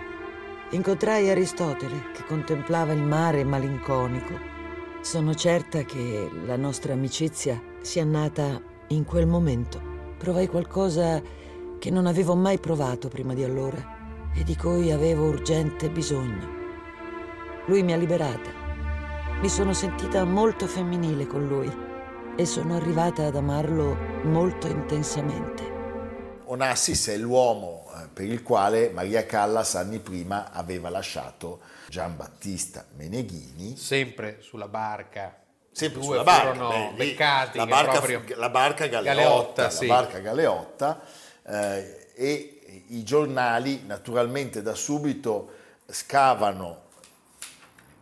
Incontrai 0.69 1.29
Aristotele 1.29 2.11
che 2.13 2.23
contemplava 2.25 2.93
il 2.93 3.03
mare 3.03 3.43
malinconico. 3.43 4.58
Sono 5.01 5.33
certa 5.33 5.83
che 5.83 6.29
la 6.45 6.57
nostra 6.57 6.91
amicizia 6.91 7.59
sia 7.81 8.03
nata 8.03 8.61
in 8.89 9.05
quel 9.05 9.27
momento. 9.27 9.81
Provai 10.17 10.47
qualcosa 10.47 11.21
che 11.79 11.89
non 11.89 12.05
avevo 12.05 12.35
mai 12.35 12.59
provato 12.59 13.07
prima 13.07 13.33
di 13.33 13.43
allora 13.43 14.31
e 14.35 14.43
di 14.43 14.57
cui 14.57 14.91
avevo 14.91 15.27
urgente 15.27 15.89
bisogno. 15.89 16.57
Lui 17.67 17.81
mi 17.81 17.93
ha 17.93 17.97
liberata. 17.97 18.51
Mi 19.41 19.47
sono 19.47 19.71
sentita 19.71 20.25
molto 20.25 20.67
femminile 20.67 21.25
con 21.25 21.47
lui 21.47 21.71
e 22.35 22.45
sono 22.45 22.75
arrivata 22.75 23.25
ad 23.25 23.37
amarlo 23.37 23.95
molto 24.23 24.67
intensamente. 24.67 25.77
Onassis 26.43 27.07
è 27.07 27.17
l'uomo 27.17 27.85
eh, 27.95 28.07
per 28.11 28.25
il 28.25 28.43
quale 28.43 28.89
Maria 28.89 29.25
Callas 29.25 29.75
anni 29.75 29.99
prima 29.99 30.51
aveva 30.51 30.89
lasciato 30.89 31.61
Gian 31.89 32.15
Battista 32.15 32.85
Meneghini. 32.95 33.75
Sempre 33.75 34.37
sulla 34.41 34.67
barca. 34.67 35.35
Sempre 35.71 36.01
sulla 36.01 36.23
barca. 36.23 36.67
beh, 36.95 37.03
lì 37.03 37.15
la 37.17 37.65
barca, 37.65 38.35
la 38.35 38.49
barca 38.49 38.87
Galeotta, 38.87 39.13
Galeotta, 39.13 39.69
sì. 39.69 39.87
la 39.87 39.93
barca 39.95 40.19
Galeotta 40.19 41.01
eh, 41.43 42.11
e 42.15 42.83
i 42.89 43.03
giornali 43.03 43.83
naturalmente 43.85 44.61
da 44.61 44.75
subito 44.75 45.51
scavano 45.87 46.87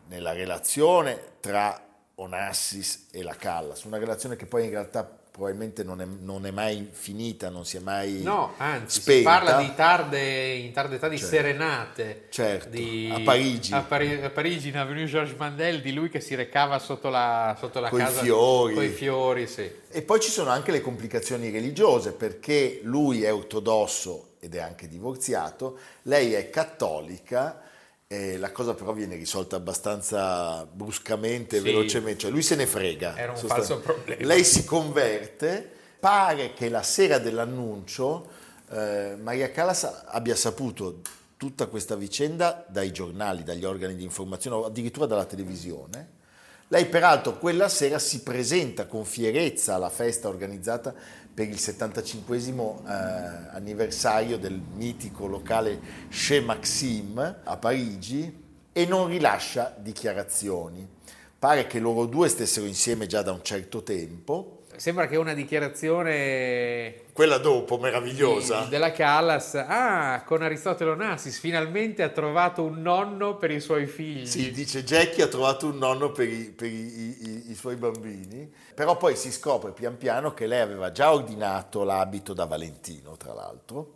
nella 0.07 0.33
relazione 0.33 1.35
tra 1.39 1.81
Onassis 2.15 3.07
e 3.11 3.23
la 3.23 3.35
Callas, 3.35 3.83
una 3.83 3.97
relazione 3.97 4.35
che 4.35 4.45
poi 4.45 4.65
in 4.65 4.71
realtà 4.71 5.17
probabilmente 5.37 5.83
non 5.83 6.01
è, 6.01 6.05
non 6.05 6.47
è 6.47 6.51
mai 6.51 6.89
finita, 6.91 7.49
non 7.49 7.63
si 7.63 7.77
è 7.77 7.79
mai 7.79 8.23
No, 8.23 8.55
anzi, 8.57 8.95
si 8.95 9.01
spenta. 9.01 9.29
parla 9.29 9.57
di 9.61 9.71
tarde, 9.75 10.53
in 10.55 10.71
tarda 10.73 10.95
età 10.95 11.07
di 11.07 11.17
Certo. 11.19 11.35
serenate. 11.35 12.25
Certo, 12.31 12.69
di- 12.69 13.11
a 13.13 13.19
Parigi. 13.19 13.71
A, 13.71 13.81
Pari- 13.81 14.23
a 14.23 14.31
Parigi, 14.31 14.69
in 14.69 14.77
Avenue 14.77 15.05
Georges 15.05 15.37
Mandel, 15.37 15.81
di 15.81 15.93
lui 15.93 16.09
che 16.09 16.21
si 16.21 16.33
recava 16.33 16.79
sotto 16.79 17.09
la, 17.09 17.55
sotto 17.59 17.79
la 17.79 17.89
Coi 17.89 17.99
casa. 17.99 18.21
fiori. 18.23 18.73
Coi 18.73 18.89
fiori, 18.89 19.45
sì. 19.45 19.69
E 19.89 20.01
poi 20.01 20.19
ci 20.19 20.31
sono 20.31 20.49
anche 20.49 20.71
le 20.71 20.81
complicazioni 20.81 21.51
religiose, 21.51 22.13
perché 22.13 22.79
lui 22.81 23.21
è 23.23 23.31
ortodosso 23.31 24.29
ed 24.39 24.55
è 24.55 24.59
anche 24.59 24.87
divorziato, 24.87 25.77
lei 26.03 26.33
è 26.33 26.49
cattolica, 26.49 27.61
e 28.09 28.37
la 28.37 28.53
cosa 28.53 28.73
però 28.73 28.93
viene 28.93 29.15
risolta 29.15 29.57
abbastanza 29.57 30.65
bruscamente, 30.65 31.57
Sì. 31.57 31.63
velocemente, 31.63 32.19
cioè 32.19 32.31
lui 32.31 32.41
se 32.41 32.55
ne 32.55 32.65
frega. 32.65 33.17
Era 33.17 33.33
un 33.33 33.37
falso 33.37 33.79
problema. 33.79 34.25
Lei 34.25 34.45
si 34.45 34.63
converte, 34.63 35.69
pare 35.99 36.53
che 36.53 36.69
la 36.69 36.83
sera 36.83 37.17
dell'annuncio 37.17 38.25
eh, 38.69 39.17
Maria 39.21 39.51
Callas 39.51 40.03
abbia 40.05 40.35
saputo 40.35 41.01
tutta 41.35 41.67
questa 41.67 41.95
vicenda 41.95 42.65
dai 42.69 42.91
giornali, 42.91 43.43
dagli 43.43 43.65
organi 43.65 43.95
di 43.95 44.03
informazione, 44.03 44.55
o 44.55 44.65
addirittura 44.65 45.05
dalla 45.05 45.25
televisione. 45.25 46.15
Lei 46.69 46.85
peraltro 46.85 47.37
quella 47.37 47.69
sera 47.69 47.99
si 47.99 48.21
presenta 48.23 48.87
con 48.87 49.05
fierezza 49.05 49.75
alla 49.75 49.89
festa 49.89 50.27
organizzata 50.29 50.93
per 51.37 51.47
il 51.47 51.59
75 51.59 52.41
anniversario 53.51 54.39
del 54.39 54.59
mitico 54.73 55.27
locale 55.27 55.79
Chez 56.09 56.43
Maxime 56.43 57.41
a 57.43 57.57
Parigi 57.57 58.43
e 58.73 58.85
non 58.87 59.07
rilascia 59.07 59.75
dichiarazioni. 59.77 60.87
Pare 61.37 61.67
che 61.67 61.77
loro 61.77 62.07
due 62.07 62.27
stessero 62.27 62.65
insieme 62.65 63.05
già 63.05 63.21
da 63.21 63.33
un 63.33 63.43
certo 63.43 63.83
tempo. 63.83 64.63
Sembra 64.77 65.07
che 65.07 65.17
una 65.17 65.33
dichiarazione 65.33 67.01
Quella 67.11 67.39
dopo, 67.39 67.77
meravigliosa. 67.79 68.61
di- 68.63 68.69
della 68.69 68.91
Callas, 68.91 69.55
ah, 69.55 70.21
con 70.23 70.43
Aristotele 70.43 70.91
Onassis, 70.91 71.39
finalmente 71.39 72.03
ha 72.03 72.09
trovato 72.09 72.63
un 72.63 72.81
nonno 72.81 73.37
per 73.37 73.49
i 73.51 73.59
suoi 73.59 73.87
figli. 73.87 74.25
Sì, 74.27 74.51
dice 74.51 74.83
Jackie 74.83 75.23
ha 75.23 75.27
trovato 75.27 75.65
un 75.67 75.77
nonno 75.79 76.11
per, 76.11 76.27
i, 76.27 76.51
per 76.55 76.67
i- 76.67 77.17
i- 77.21 77.43
i 77.51 77.55
suoi 77.55 77.75
bambini, 77.75 78.51
però 78.75 78.97
poi 78.97 79.15
si 79.15 79.31
scopre 79.31 79.71
pian 79.71 79.97
piano 79.97 80.33
che 80.35 80.45
lei 80.45 80.61
aveva 80.61 80.91
già 80.91 81.11
ordinato 81.11 81.83
l'abito 81.83 82.33
da 82.33 82.45
Valentino, 82.45 83.17
tra 83.17 83.33
l'altro, 83.33 83.95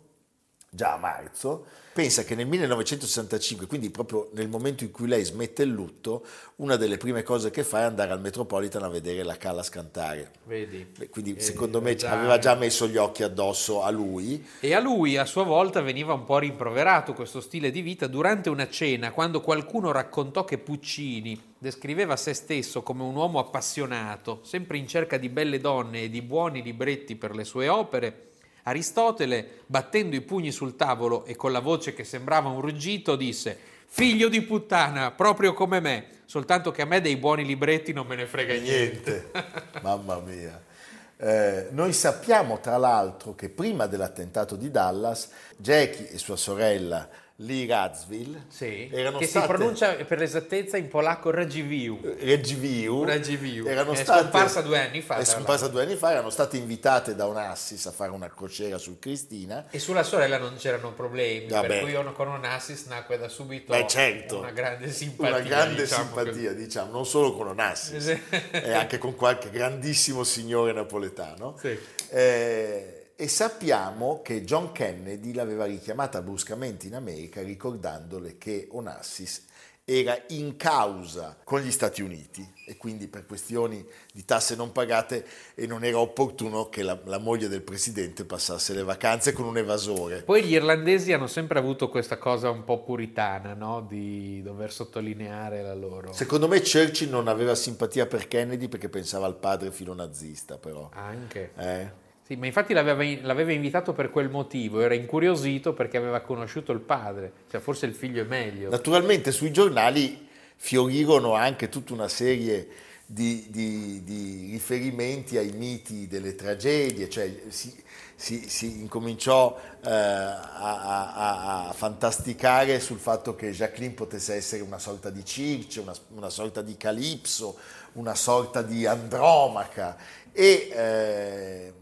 già 0.74 0.94
a 0.94 0.96
marzo. 0.96 1.66
Pensa 1.92 2.24
che 2.24 2.34
nel 2.34 2.46
1965, 2.46 3.66
quindi 3.66 3.90
proprio 3.90 4.30
nel 4.32 4.48
momento 4.48 4.82
in 4.82 4.90
cui 4.90 5.06
lei 5.06 5.22
smette 5.22 5.64
il 5.64 5.68
lutto, 5.68 6.24
una 6.56 6.76
delle 6.76 6.96
prime 6.96 7.22
cose 7.22 7.50
che 7.50 7.62
fa 7.64 7.80
è 7.80 7.82
andare 7.82 8.12
al 8.12 8.20
Metropolitan 8.22 8.82
a 8.82 8.88
vedere 8.88 9.22
la 9.22 9.36
Callas 9.36 9.68
cantare. 9.68 10.30
Vedi. 10.44 10.94
Quindi 11.10 11.34
Eh, 11.36 11.40
secondo 11.40 11.82
me 11.82 11.94
già- 11.94 12.12
aveva 12.12 12.38
già 12.38 12.54
messo 12.54 12.88
gli 12.88 12.96
occhi 12.96 13.22
addosso 13.22 13.82
a 13.82 13.90
lui. 13.90 14.42
E 14.60 14.72
a 14.72 14.80
lui 14.80 15.18
a 15.18 15.26
sua 15.26 15.42
volta 15.42 15.82
veniva 15.82 16.14
un 16.14 16.24
po' 16.24 16.38
rimproverato 16.38 17.12
questo 17.12 17.42
stile 17.42 17.70
di 17.70 17.82
vita 17.82 18.06
durante 18.06 18.48
una 18.48 18.70
cena, 18.70 19.10
quando 19.10 19.42
qualcuno 19.42 19.92
raccontò 19.92 20.46
che 20.46 20.56
Puccini 20.56 21.38
descriveva 21.58 22.16
se 22.16 22.32
stesso 22.32 22.82
come 22.82 23.02
un 23.02 23.14
uomo 23.14 23.38
appassionato, 23.38 24.40
sempre 24.44 24.78
in 24.78 24.88
cerca 24.88 25.18
di 25.18 25.28
belle 25.28 25.58
donne 25.60 26.04
e 26.04 26.08
di 26.08 26.22
buoni 26.22 26.62
libretti 26.62 27.16
per 27.16 27.34
le 27.34 27.44
sue 27.44 27.68
opere. 27.68 28.28
Aristotele, 28.64 29.60
battendo 29.66 30.14
i 30.14 30.20
pugni 30.20 30.52
sul 30.52 30.76
tavolo 30.76 31.24
e 31.24 31.34
con 31.36 31.52
la 31.52 31.60
voce 31.60 31.94
che 31.94 32.04
sembrava 32.04 32.48
un 32.48 32.60
ruggito, 32.60 33.16
disse: 33.16 33.58
Figlio 33.86 34.28
di 34.28 34.42
puttana, 34.42 35.10
proprio 35.10 35.52
come 35.52 35.80
me, 35.80 36.06
soltanto 36.26 36.70
che 36.70 36.82
a 36.82 36.86
me 36.86 37.00
dei 37.00 37.16
buoni 37.16 37.44
libretti 37.44 37.92
non 37.92 38.06
me 38.06 38.16
ne 38.16 38.26
frega 38.26 38.54
niente. 38.54 39.30
Mamma 39.82 40.18
mia. 40.20 40.70
Eh, 41.16 41.68
noi 41.70 41.92
sappiamo 41.92 42.58
tra 42.58 42.76
l'altro 42.78 43.34
che 43.34 43.48
prima 43.48 43.86
dell'attentato 43.86 44.56
di 44.56 44.70
Dallas, 44.70 45.28
Jackie 45.56 46.10
e 46.10 46.18
sua 46.18 46.36
sorella 46.36 47.08
Lee 47.36 47.66
Radziwill 47.66 48.44
Sì, 48.48 48.88
erano 48.92 49.18
che 49.18 49.26
state 49.26 49.46
si 49.46 49.52
pronuncia 49.52 49.94
per 49.94 50.18
l'esattezza 50.18 50.76
in 50.76 50.88
polacco 50.88 51.30
Radziwiłł. 51.30 51.98
Reggiview, 52.20 53.04
Radziwiłł. 53.04 53.66
erano 53.68 53.92
È 53.92 53.96
state, 53.96 54.20
scomparsa 54.20 54.60
due 54.60 54.78
anni 54.78 55.00
fa, 55.00 55.16
È 55.16 55.24
scomparsa 55.24 55.68
due 55.68 55.82
anni 55.82 55.96
fa, 55.96 56.12
erano 56.12 56.30
state 56.30 56.56
invitate 56.56 57.14
da 57.14 57.26
Onassis 57.26 57.86
a 57.86 57.90
fare 57.90 58.10
una 58.12 58.28
crociera 58.28 58.78
sul 58.78 58.98
Cristina. 58.98 59.66
E 59.70 59.78
sulla 59.78 60.02
sorella 60.02 60.38
non 60.38 60.56
c'erano 60.56 60.92
problemi, 60.92 61.48
Vabbè. 61.48 61.66
per 61.66 61.80
cui 61.80 62.12
con 62.14 62.28
Onassis 62.28 62.86
nacque 62.86 63.18
da 63.18 63.28
subito 63.28 63.72
Beh, 63.72 63.86
certo. 63.88 64.38
una 64.38 64.50
grande 64.50 64.90
simpatia. 64.90 65.36
Una 65.36 65.44
grande 65.44 65.82
diciamo 65.82 66.04
simpatia, 66.04 66.52
diciamo, 66.52 66.90
non 66.92 67.06
solo 67.06 67.32
con 67.32 67.48
Onassis, 67.48 68.04
Sì. 68.04 68.20
e 68.50 68.72
anche 68.72 68.98
con 68.98 69.16
qualche 69.16 69.50
grandissimo 69.50 70.22
signore 70.22 70.72
napoletano. 70.72 71.56
Sì. 71.58 71.76
Eh, 72.10 73.01
e 73.16 73.28
sappiamo 73.28 74.20
che 74.22 74.42
John 74.44 74.72
Kennedy 74.72 75.32
l'aveva 75.32 75.64
richiamata 75.64 76.22
bruscamente 76.22 76.86
in 76.86 76.94
America 76.94 77.42
ricordandole 77.42 78.38
che 78.38 78.68
Onassis 78.70 79.46
era 79.84 80.16
in 80.28 80.56
causa 80.56 81.36
con 81.42 81.60
gli 81.60 81.70
Stati 81.72 82.02
Uniti 82.02 82.48
e 82.66 82.76
quindi 82.76 83.08
per 83.08 83.26
questioni 83.26 83.84
di 84.12 84.24
tasse 84.24 84.54
non 84.54 84.70
pagate 84.70 85.26
e 85.54 85.66
non 85.66 85.84
era 85.84 85.98
opportuno 85.98 86.68
che 86.68 86.84
la, 86.84 86.98
la 87.04 87.18
moglie 87.18 87.48
del 87.48 87.62
presidente 87.62 88.24
passasse 88.24 88.74
le 88.74 88.84
vacanze 88.84 89.32
con 89.32 89.44
un 89.44 89.58
evasore. 89.58 90.22
Poi 90.22 90.44
gli 90.44 90.52
irlandesi 90.52 91.12
hanno 91.12 91.26
sempre 91.26 91.58
avuto 91.58 91.88
questa 91.88 92.16
cosa 92.16 92.48
un 92.48 92.62
po' 92.62 92.84
puritana, 92.84 93.54
no? 93.54 93.80
Di 93.80 94.40
dover 94.42 94.72
sottolineare 94.72 95.62
la 95.62 95.74
loro... 95.74 96.12
Secondo 96.12 96.46
me 96.46 96.60
Churchill 96.60 97.10
non 97.10 97.26
aveva 97.26 97.56
simpatia 97.56 98.06
per 98.06 98.28
Kennedy 98.28 98.68
perché 98.68 98.88
pensava 98.88 99.26
al 99.26 99.36
padre 99.36 99.72
filonazista 99.72 100.58
però. 100.58 100.90
Anche. 100.92 101.52
Eh? 101.56 102.01
Sì, 102.32 102.38
ma 102.38 102.46
infatti 102.46 102.72
l'aveva, 102.72 103.04
l'aveva 103.26 103.52
invitato 103.52 103.92
per 103.92 104.08
quel 104.10 104.30
motivo, 104.30 104.80
era 104.80 104.94
incuriosito 104.94 105.74
perché 105.74 105.98
aveva 105.98 106.20
conosciuto 106.20 106.72
il 106.72 106.80
padre, 106.80 107.30
cioè 107.50 107.60
forse 107.60 107.84
il 107.84 107.92
figlio 107.92 108.22
è 108.22 108.26
meglio. 108.26 108.70
Naturalmente 108.70 109.32
sui 109.32 109.52
giornali 109.52 110.28
fiorirono 110.56 111.34
anche 111.34 111.68
tutta 111.68 111.92
una 111.92 112.08
serie 112.08 112.68
di, 113.04 113.48
di- 113.50 114.02
di 114.02 114.48
riferimenti 114.50 115.36
ai 115.36 115.52
miti 115.52 116.06
delle 116.08 116.34
tragedie, 116.34 117.10
cioè 117.10 117.30
si, 117.48 117.70
si- 118.14 118.48
si 118.48 118.80
incominciò 118.80 119.54
eh, 119.84 119.90
a, 119.90 120.32
a- 120.54 121.66
a- 121.68 121.72
fantasticare 121.74 122.80
sul 122.80 122.98
fatto 122.98 123.34
che 123.34 123.50
Jacqueline 123.50 123.92
potesse 123.92 124.32
essere 124.32 124.62
una 124.62 124.78
sorta 124.78 125.10
di 125.10 125.22
Circe, 125.22 125.80
una, 125.80 125.92
una 126.14 126.30
sorta 126.30 126.62
di 126.62 126.78
Calipso, 126.78 127.58
una 127.94 128.14
sorta 128.14 128.62
di 128.62 128.86
Andromaca 128.86 129.98
e 130.32 130.70
eh, 130.72 131.72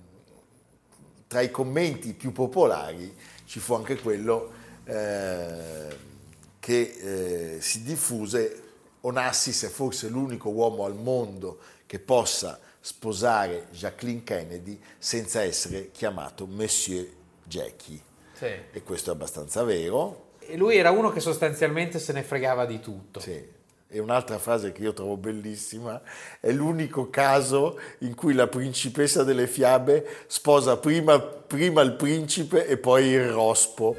tra 1.30 1.42
i 1.42 1.52
commenti 1.52 2.12
più 2.12 2.32
popolari 2.32 3.14
ci 3.44 3.60
fu 3.60 3.74
anche 3.74 4.00
quello 4.00 4.50
eh, 4.82 5.96
che 6.58 7.54
eh, 7.54 7.60
si 7.60 7.84
diffuse 7.84 8.62
Onassis 9.02 9.66
è 9.66 9.68
forse 9.68 10.08
l'unico 10.08 10.48
uomo 10.48 10.84
al 10.84 10.96
mondo 10.96 11.60
che 11.86 12.00
possa 12.00 12.58
sposare 12.80 13.68
Jacqueline 13.70 14.24
Kennedy 14.24 14.76
senza 14.98 15.40
essere 15.42 15.92
chiamato 15.92 16.46
Monsieur 16.46 17.06
Jackie. 17.44 18.00
Sì. 18.32 18.50
E 18.72 18.82
questo 18.82 19.12
è 19.12 19.14
abbastanza 19.14 19.62
vero. 19.62 20.30
E 20.40 20.56
lui 20.56 20.78
era 20.78 20.90
uno 20.90 21.12
che 21.12 21.20
sostanzialmente 21.20 22.00
se 22.00 22.12
ne 22.12 22.24
fregava 22.24 22.66
di 22.66 22.80
tutto. 22.80 23.20
Sì. 23.20 23.40
E 23.92 23.98
un'altra 23.98 24.38
frase 24.38 24.70
che 24.70 24.82
io 24.82 24.92
trovo 24.92 25.16
bellissima, 25.16 26.00
è 26.38 26.52
l'unico 26.52 27.10
caso 27.10 27.76
in 27.98 28.14
cui 28.14 28.34
la 28.34 28.46
principessa 28.46 29.24
delle 29.24 29.48
fiabe 29.48 30.06
sposa 30.28 30.76
prima, 30.76 31.18
prima 31.18 31.82
il 31.82 31.94
principe 31.94 32.68
e 32.68 32.76
poi 32.76 33.08
il 33.08 33.32
rospo. 33.32 33.96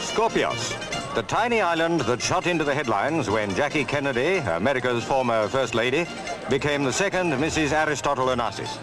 Scorpios, 0.00 0.76
the 1.14 1.24
tiny 1.24 1.62
island 1.62 2.02
that 2.04 2.20
shot 2.20 2.44
into 2.46 2.62
the 2.62 2.74
headlines 2.74 3.30
when 3.30 3.54
Jackie 3.54 3.84
Kennedy, 3.84 4.36
America's 4.50 5.02
former 5.02 5.48
First 5.48 5.74
Lady, 5.74 6.06
became 6.50 6.84
the 6.84 6.92
second 6.92 7.32
Mrs. 7.32 7.72
Aristotle 7.72 8.26
Onassis. 8.26 8.76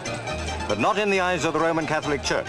But 0.66 0.80
not 0.80 0.98
in 0.98 1.10
the 1.10 1.20
eyes 1.20 1.44
of 1.44 1.52
the 1.52 1.60
Roman 1.60 1.86
Catholic 1.86 2.24
Church. 2.24 2.48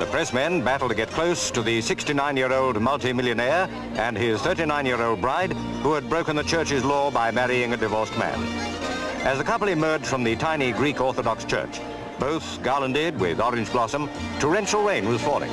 The 0.00 0.06
pressmen 0.06 0.64
battle 0.64 0.88
to 0.88 0.94
get 0.94 1.10
close 1.10 1.50
to 1.50 1.60
the 1.60 1.78
69-year-old 1.80 2.80
multimillionaire 2.80 3.68
and 3.96 4.16
his 4.16 4.40
39-year-old 4.40 5.20
bride 5.20 5.52
who 5.82 5.92
had 5.92 6.08
broken 6.08 6.36
the 6.36 6.42
church's 6.42 6.82
law 6.86 7.10
by 7.10 7.30
marrying 7.30 7.74
a 7.74 7.76
divorced 7.76 8.16
man. 8.16 8.42
As 9.26 9.36
the 9.36 9.44
couple 9.44 9.68
emerged 9.68 10.06
from 10.06 10.24
the 10.24 10.36
tiny 10.36 10.72
Greek 10.72 11.02
Orthodox 11.02 11.44
church, 11.44 11.82
both 12.18 12.62
garlanded 12.62 13.20
with 13.20 13.42
orange 13.42 13.70
blossom, 13.70 14.08
torrential 14.38 14.82
rain 14.82 15.06
was 15.06 15.20
falling. 15.20 15.52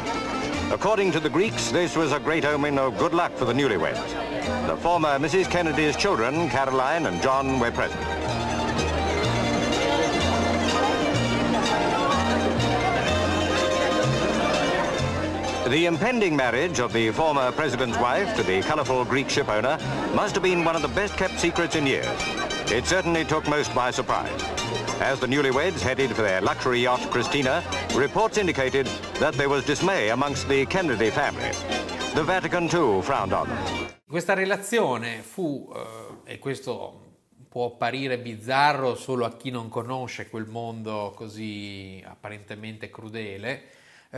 According 0.71 1.11
to 1.11 1.19
the 1.19 1.29
Greeks, 1.29 1.69
this 1.69 1.97
was 1.97 2.13
a 2.13 2.19
great 2.19 2.45
omen 2.45 2.79
of 2.79 2.97
good 2.97 3.13
luck 3.13 3.33
for 3.33 3.43
the 3.43 3.53
newlyweds. 3.53 4.01
The 4.65 4.77
former 4.77 5.19
Mrs. 5.19 5.51
Kennedy's 5.51 5.97
children, 5.97 6.47
Caroline 6.47 7.07
and 7.07 7.21
John, 7.21 7.59
were 7.59 7.71
present. 7.71 8.26
The 15.69 15.85
impending 15.85 16.33
marriage 16.33 16.79
of 16.79 16.93
the 16.93 17.11
former 17.11 17.51
president's 17.51 17.97
wife 17.97 18.33
to 18.37 18.43
the 18.43 18.61
colourful 18.61 19.03
Greek 19.03 19.29
ship 19.29 19.49
owner 19.49 19.77
must 20.15 20.33
have 20.35 20.43
been 20.43 20.63
one 20.63 20.77
of 20.77 20.81
the 20.81 20.87
best 20.87 21.17
kept 21.17 21.37
secrets 21.37 21.75
in 21.75 21.85
years. 21.85 22.07
It 22.71 22.85
certainly 22.85 23.25
took 23.25 23.45
most 23.49 23.75
by 23.75 23.91
surprise. 23.91 24.41
As 25.01 25.19
the 25.19 25.27
newlyweds 25.27 25.81
headed 25.81 26.15
for 26.15 26.21
their 26.21 26.39
luxury 26.39 26.79
yacht 26.79 27.01
Christina, 27.11 27.61
reports 27.95 28.37
indicated 28.37 28.87
that 29.19 29.33
there 29.33 29.49
was 29.49 29.65
dismay 29.65 30.11
amongst 30.11 30.47
the 30.47 30.65
Kennedy 30.67 31.09
family. 31.09 31.51
The 32.15 32.23
Vatican 32.23 32.69
too 32.69 33.01
frowned 33.01 33.33
on 33.33 33.49
them. 33.49 33.87
Questa 34.07 34.33
relazione 34.33 35.21
fu, 35.21 35.69
eh, 35.75 36.33
e 36.33 36.39
questo 36.39 37.01
può 37.49 37.65
apparire 37.65 38.17
bizzarro 38.19 38.95
solo 38.95 39.25
a 39.25 39.35
chi 39.35 39.49
non 39.49 39.67
conosce 39.67 40.29
quel 40.29 40.45
mondo 40.45 41.11
così 41.13 42.01
apparentemente 42.07 42.89
crudele, 42.89 43.63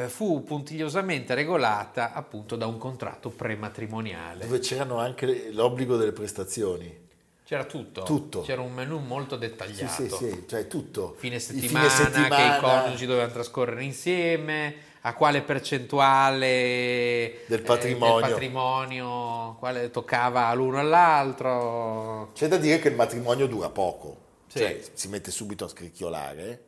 fu 0.07 0.43
puntigliosamente 0.43 1.33
regolata 1.33 2.13
appunto 2.13 2.55
da 2.55 2.67
un 2.67 2.77
contratto 2.77 3.29
prematrimoniale. 3.29 4.45
Dove 4.45 4.59
c'erano 4.59 4.99
anche 4.99 5.49
l'obbligo 5.51 5.97
delle 5.97 6.11
prestazioni. 6.11 7.07
C'era 7.43 7.63
tutto. 7.63 8.03
Tutto. 8.03 8.41
C'era 8.41 8.61
un 8.61 8.71
menù 8.73 8.99
molto 8.99 9.35
dettagliato. 9.35 9.91
Sì, 9.91 10.07
sì, 10.07 10.15
sì, 10.15 10.45
cioè 10.47 10.67
tutto. 10.67 11.15
Fine 11.17 11.39
settimana, 11.39 11.89
fine 11.89 12.05
settimana. 12.05 12.35
che 12.35 12.57
i 12.57 12.59
coniugi 12.59 13.05
dovevano 13.07 13.31
trascorrere 13.31 13.83
insieme, 13.83 14.75
a 15.01 15.15
quale 15.15 15.41
percentuale 15.41 17.39
Del 17.47 17.59
eh, 17.59 17.63
patrimonio. 17.63 18.19
del 18.21 18.29
patrimonio, 18.29 19.55
quale 19.57 19.89
toccava 19.89 20.45
all'uno 20.45 20.77
all'altro. 20.79 22.31
C'è 22.33 22.47
da 22.47 22.57
dire 22.57 22.77
che 22.77 22.89
il 22.89 22.95
matrimonio 22.95 23.47
dura 23.47 23.69
poco, 23.69 24.17
Sì. 24.45 24.59
cioè 24.59 24.79
si 24.93 25.07
mette 25.07 25.31
subito 25.31 25.65
a 25.65 25.69
scricchiolare. 25.69 26.65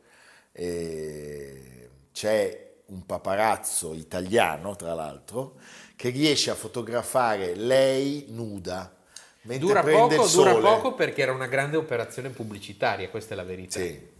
E 0.50 1.90
c'è 2.12 2.71
un 2.92 3.06
paparazzo 3.06 3.94
italiano, 3.94 4.76
tra 4.76 4.94
l'altro, 4.94 5.54
che 5.96 6.10
riesce 6.10 6.50
a 6.50 6.54
fotografare 6.54 7.54
lei 7.54 8.26
nuda. 8.28 8.94
Mentre 9.42 9.66
Dura 9.66 9.82
prende 9.82 10.14
poco, 10.16 10.22
il 10.24 10.28
sole. 10.28 10.52
dura 10.52 10.74
poco 10.74 10.94
perché 10.94 11.22
era 11.22 11.32
una 11.32 11.46
grande 11.46 11.76
operazione 11.76 12.28
pubblicitaria, 12.28 13.08
questa 13.08 13.34
è 13.34 13.36
la 13.36 13.44
verità. 13.44 13.80
Sì. 13.80 14.10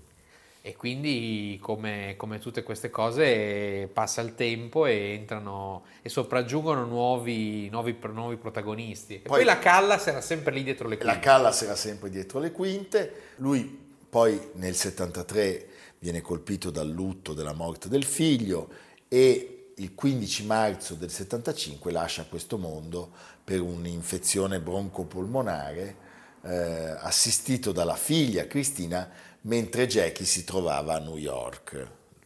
E 0.65 0.77
quindi, 0.77 1.59
come, 1.61 2.15
come 2.17 2.39
tutte 2.39 2.63
queste 2.63 2.89
cose, 2.89 3.89
passa 3.93 4.21
il 4.21 4.35
tempo 4.37 4.87
e 4.87 5.13
entrano 5.13 5.85
e 6.03 6.09
sopraggiungono 6.09 6.85
nuovi, 6.85 7.69
nuovi, 7.69 7.97
nuovi 8.13 8.37
protagonisti. 8.37 9.15
E 9.15 9.19
poi, 9.19 9.39
Poi- 9.39 9.45
la 9.45 9.59
Callas 9.59 10.07
era 10.07 10.21
sempre 10.21 10.53
lì 10.55 10.63
dietro 10.63 10.89
le 10.89 10.97
La 10.97 11.03
quinte. 11.03 11.21
Callas 11.21 11.63
era 11.63 11.77
sempre 11.77 12.11
dietro 12.11 12.39
le 12.39 12.53
quinte, 12.53 13.13
lui 13.37 13.91
poi 14.09 14.51
nel 14.55 14.77
73 14.77 15.67
viene 16.03 16.21
colpito 16.21 16.71
dal 16.71 16.91
lutto 16.91 17.33
della 17.33 17.53
morte 17.53 17.89
del 17.89 18.03
figlio 18.03 18.69
e 19.07 19.71
il 19.77 19.95
15 19.95 20.47
marzo 20.47 20.95
del 20.95 21.11
75 21.11 21.93
lascia 21.93 22.25
questo 22.25 22.59
mondo 22.59 23.11
per 23.45 23.61
un'infezione 23.61 24.59
broncopolmonare 24.59 25.97
eh, 26.43 26.97
assistito 26.99 27.71
dalla 27.71 27.95
figlia 27.95 28.49
Cristina 28.49 29.09
mentre 29.43 29.87
Jackie 29.87 30.27
si 30.27 30.43
trovava 30.43 30.95
a 30.95 30.99
New 30.99 31.17
York. 31.17 31.73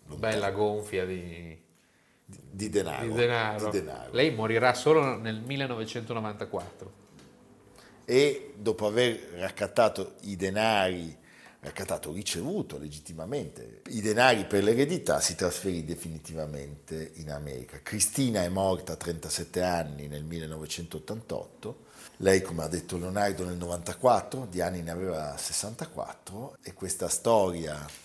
lontano, 0.07 0.17
Bella 0.17 0.51
gonfia 0.53 1.05
di, 1.05 1.57
di 2.25 2.71
denaro. 2.71 3.07
di 3.07 3.13
denaro. 3.13 3.71
di 3.71 3.79
denaro. 3.79 4.13
Lei 4.13 4.35
morirà 4.35 4.73
solo 4.73 5.19
nel 5.19 5.41
1994. 5.41 7.05
e 8.07 8.55
dopo 8.57 8.87
aver 8.87 9.19
raccattato 9.35 10.15
i 10.23 10.37
denari, 10.37 11.15
raccattato, 11.67 12.13
ricevuto 12.13 12.79
legittimamente 12.79 13.83
i 13.89 14.01
denari 14.01 14.47
per 14.47 14.63
l'eredità, 14.63 15.21
si 15.21 15.35
trasferì 15.35 15.85
definitivamente 15.85 17.13
in 17.17 17.31
America. 17.31 17.81
Cristina 17.83 18.43
è 18.43 18.49
morta 18.49 18.93
a 18.93 18.97
37 18.97 19.63
anni 19.63 20.07
nel 20.07 20.25
1988, 20.25 21.85
lei 22.19 22.41
come 22.41 22.63
ha 22.63 22.69
detto 22.69 22.97
Leonardo 22.97 23.45
nel 23.45 23.57
94, 23.57 24.47
Diani 24.49 24.81
ne 24.81 24.91
aveva 24.91 25.37
64 25.37 26.59
e 26.63 26.73
questa 26.73 27.09
storia 27.09 28.05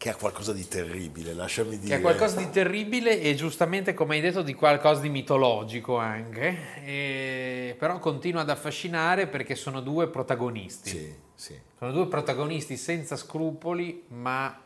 che 0.00 0.08
ha 0.08 0.14
qualcosa 0.16 0.54
di 0.54 0.66
terribile, 0.66 1.34
lasciami 1.34 1.78
dire. 1.78 1.92
Che 1.92 1.96
è 1.96 2.00
qualcosa 2.00 2.38
di 2.38 2.48
terribile 2.48 3.20
e 3.20 3.34
giustamente, 3.34 3.92
come 3.92 4.14
hai 4.14 4.22
detto, 4.22 4.40
di 4.40 4.54
qualcosa 4.54 5.02
di 5.02 5.10
mitologico 5.10 5.98
anche, 5.98 6.56
E- 6.82 7.76
però 7.78 7.98
continua 7.98 8.40
ad 8.40 8.48
affascinare 8.48 9.26
perché 9.26 9.54
sono 9.54 9.82
due 9.82 10.08
protagonisti. 10.08 10.88
Sì, 10.88 11.14
sì, 11.34 11.60
Sono 11.78 11.92
due 11.92 12.06
protagonisti 12.06 12.78
senza 12.78 13.14
scrupoli, 13.14 14.04
ma 14.08 14.58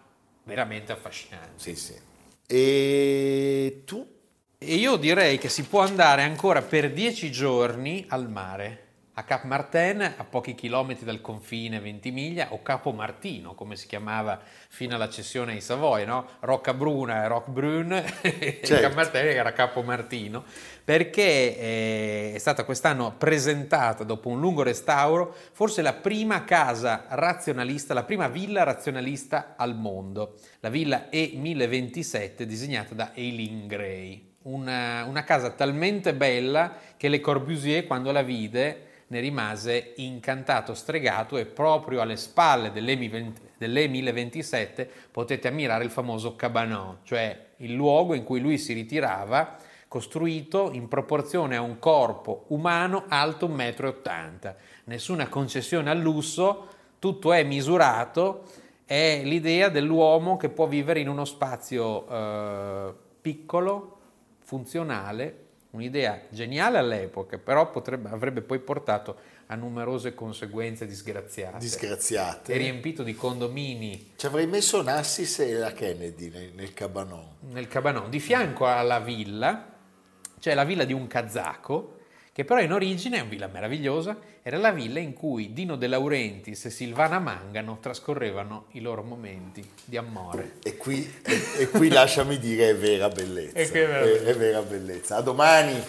veramente 0.44 0.92
affascinanti. 0.92 1.50
sì, 1.56 1.74
sì. 1.74 1.94
E 2.46 3.82
tu? 3.84 4.06
E 4.56 4.74
io 4.76 4.94
direi 4.94 5.38
che 5.38 5.48
si 5.48 5.64
può 5.64 5.80
andare 5.80 6.22
ancora 6.22 6.62
per 6.62 6.92
dieci 6.92 7.32
giorni 7.32 8.04
al 8.10 8.30
mare, 8.30 8.83
a 9.16 9.22
Cap 9.22 9.44
Martin, 9.44 10.14
a 10.16 10.24
pochi 10.24 10.56
chilometri 10.56 11.04
dal 11.04 11.20
confine 11.20 11.78
Ventimiglia, 11.78 12.48
o 12.52 12.62
Capo 12.62 12.90
Martino, 12.90 13.54
come 13.54 13.76
si 13.76 13.86
chiamava 13.86 14.40
fino 14.68 14.96
alla 14.96 15.08
cessione 15.08 15.52
ai 15.52 15.60
Savoia, 15.60 16.04
no? 16.04 16.26
Rocca 16.40 16.74
Bruna 16.74 17.22
e 17.22 17.28
Rock 17.28 17.48
Brun, 17.50 18.04
Certo. 18.20 18.80
Cap 18.80 18.94
Martin 18.94 19.20
era 19.20 19.52
Capo 19.52 19.82
Martino, 19.82 20.42
perché 20.82 21.56
eh, 21.56 22.32
è 22.34 22.38
stata 22.38 22.64
quest'anno 22.64 23.14
presentata 23.16 24.02
dopo 24.02 24.30
un 24.30 24.40
lungo 24.40 24.64
restauro, 24.64 25.32
forse 25.52 25.80
la 25.80 25.92
prima 25.92 26.42
casa 26.42 27.04
razionalista, 27.08 27.94
la 27.94 28.02
prima 28.02 28.26
villa 28.26 28.64
razionalista 28.64 29.54
al 29.56 29.76
mondo, 29.76 30.34
la 30.58 30.70
villa 30.70 31.06
E1027 31.12 32.42
disegnata 32.42 32.94
da 32.94 33.12
Eileen 33.14 33.68
Gray. 33.68 34.32
Una, 34.42 35.04
una 35.04 35.22
casa 35.22 35.50
talmente 35.52 36.14
bella 36.14 36.76
che 36.98 37.08
Le 37.08 37.20
Corbusier 37.20 37.86
quando 37.86 38.12
la 38.12 38.20
vide 38.20 38.92
ne 39.08 39.20
rimase 39.20 39.92
incantato, 39.96 40.74
stregato 40.74 41.36
e 41.36 41.46
proprio 41.46 42.00
alle 42.00 42.16
spalle 42.16 42.72
dell'E20 42.72 43.32
dell'E1027 43.58 44.86
potete 45.10 45.48
ammirare 45.48 45.84
il 45.84 45.90
famoso 45.90 46.36
cabanon, 46.36 46.98
cioè 47.02 47.52
il 47.58 47.72
luogo 47.72 48.14
in 48.14 48.24
cui 48.24 48.40
lui 48.40 48.58
si 48.58 48.72
ritirava 48.72 49.56
costruito 49.88 50.70
in 50.72 50.88
proporzione 50.88 51.56
a 51.56 51.60
un 51.60 51.78
corpo 51.78 52.46
umano 52.48 53.04
alto 53.08 53.48
1,80 53.48 54.48
m. 54.48 54.54
Nessuna 54.84 55.28
concessione 55.28 55.88
al 55.88 56.00
lusso, 56.00 56.68
tutto 56.98 57.32
è 57.32 57.44
misurato, 57.44 58.42
è 58.84 59.22
l'idea 59.22 59.68
dell'uomo 59.68 60.36
che 60.36 60.48
può 60.48 60.66
vivere 60.66 61.00
in 61.00 61.08
uno 61.08 61.24
spazio 61.24 62.08
eh, 62.08 62.94
piccolo, 63.20 63.98
funzionale, 64.40 65.43
un'idea 65.74 66.22
geniale 66.30 66.78
all'epoca, 66.78 67.38
però 67.38 67.70
potrebbe- 67.70 68.08
avrebbe 68.08 68.40
poi 68.40 68.58
portato 68.60 69.16
a 69.46 69.56
numerose 69.56 70.14
conseguenze 70.14 70.86
disgraziate. 70.86 71.58
Disgraziate. 71.58 72.54
È 72.54 72.56
riempito 72.56 73.02
di 73.02 73.14
condomini 73.14 74.12
Ci 74.16 74.26
avrei 74.26 74.46
messo 74.46 74.80
Nassis 74.82 75.40
e 75.40 75.52
la 75.54 75.72
Kennedy 75.72 76.30
nel, 76.30 76.52
nel 76.54 76.72
cabanon. 76.72 77.36
nel 77.50 77.68
Cabanon. 77.68 78.08
Di 78.08 78.20
fianco 78.20 78.66
alla 78.66 79.00
villa 79.00 79.72
c'è 80.38 80.54
la 80.54 80.64
villa 80.64 80.84
di 80.84 80.92
un 80.92 81.06
kazako, 81.06 81.98
che 82.32 82.44
però 82.44 82.60
in 82.60 82.72
origine 82.72 83.18
è 83.18 83.20
una 83.20 83.30
villa 83.30 83.46
meravigliosa, 83.48 84.16
era 84.46 84.58
la 84.58 84.72
villa 84.72 84.98
in 85.00 85.14
cui 85.14 85.54
Dino 85.54 85.74
De 85.74 85.86
Laurentiis 85.86 86.66
e 86.66 86.70
Silvana 86.70 87.18
Mangano 87.18 87.78
trascorrevano 87.80 88.66
i 88.72 88.82
loro 88.82 89.02
momenti 89.02 89.66
di 89.82 89.96
amore. 89.96 90.56
E 90.62 90.76
qui, 90.76 91.10
e, 91.22 91.42
e 91.60 91.68
qui 91.70 91.88
lasciami 91.88 92.38
dire 92.38 92.68
è 92.68 92.76
vera 92.76 93.08
bellezza. 93.08 93.56
E 93.56 93.70
qui 93.70 93.78
è 93.78 93.86
vera 93.86 94.04
è 94.04 94.36
vera 94.36 94.60
bellezza. 94.60 95.16
A 95.16 95.22
domani. 95.22 95.82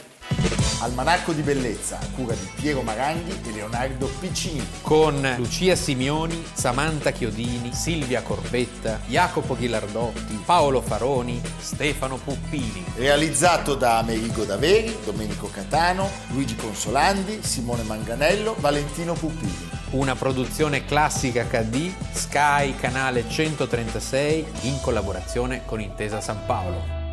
Almanacco 0.81 1.31
di 1.31 1.41
bellezza 1.41 1.97
a 1.97 2.05
cura 2.13 2.35
di 2.35 2.47
Piero 2.53 2.81
Maranghi 2.81 3.31
e 3.47 3.51
Leonardo 3.53 4.07
Piccini. 4.19 4.67
Con 4.81 5.35
Lucia 5.37 5.73
Simioni, 5.73 6.45
Samantha 6.53 7.11
Chiodini, 7.11 7.73
Silvia 7.73 8.21
Corbetta, 8.21 8.99
Jacopo 9.07 9.55
Ghilardotti, 9.55 10.39
Paolo 10.45 10.81
Faroni, 10.81 11.41
Stefano 11.59 12.17
Puppini. 12.17 12.83
Realizzato 12.97 13.75
da 13.75 13.99
Amerigo 13.99 14.43
Daveri, 14.43 14.95
Domenico 15.03 15.49
Catano, 15.49 16.09
Luigi 16.31 16.55
Consolandi, 16.57 17.41
Simone 17.41 17.83
Manganello, 17.83 18.44
Valentino 18.53 19.13
Puppini. 19.13 19.69
Una 19.91 20.15
produzione 20.15 20.85
classica 20.85 21.45
HD, 21.45 21.91
Sky 22.11 22.75
Canale 22.75 23.27
136 23.27 24.45
in 24.63 24.79
collaborazione 24.81 25.63
con 25.65 25.81
Intesa 25.81 26.21
San 26.21 26.45
Paolo. 26.45 27.04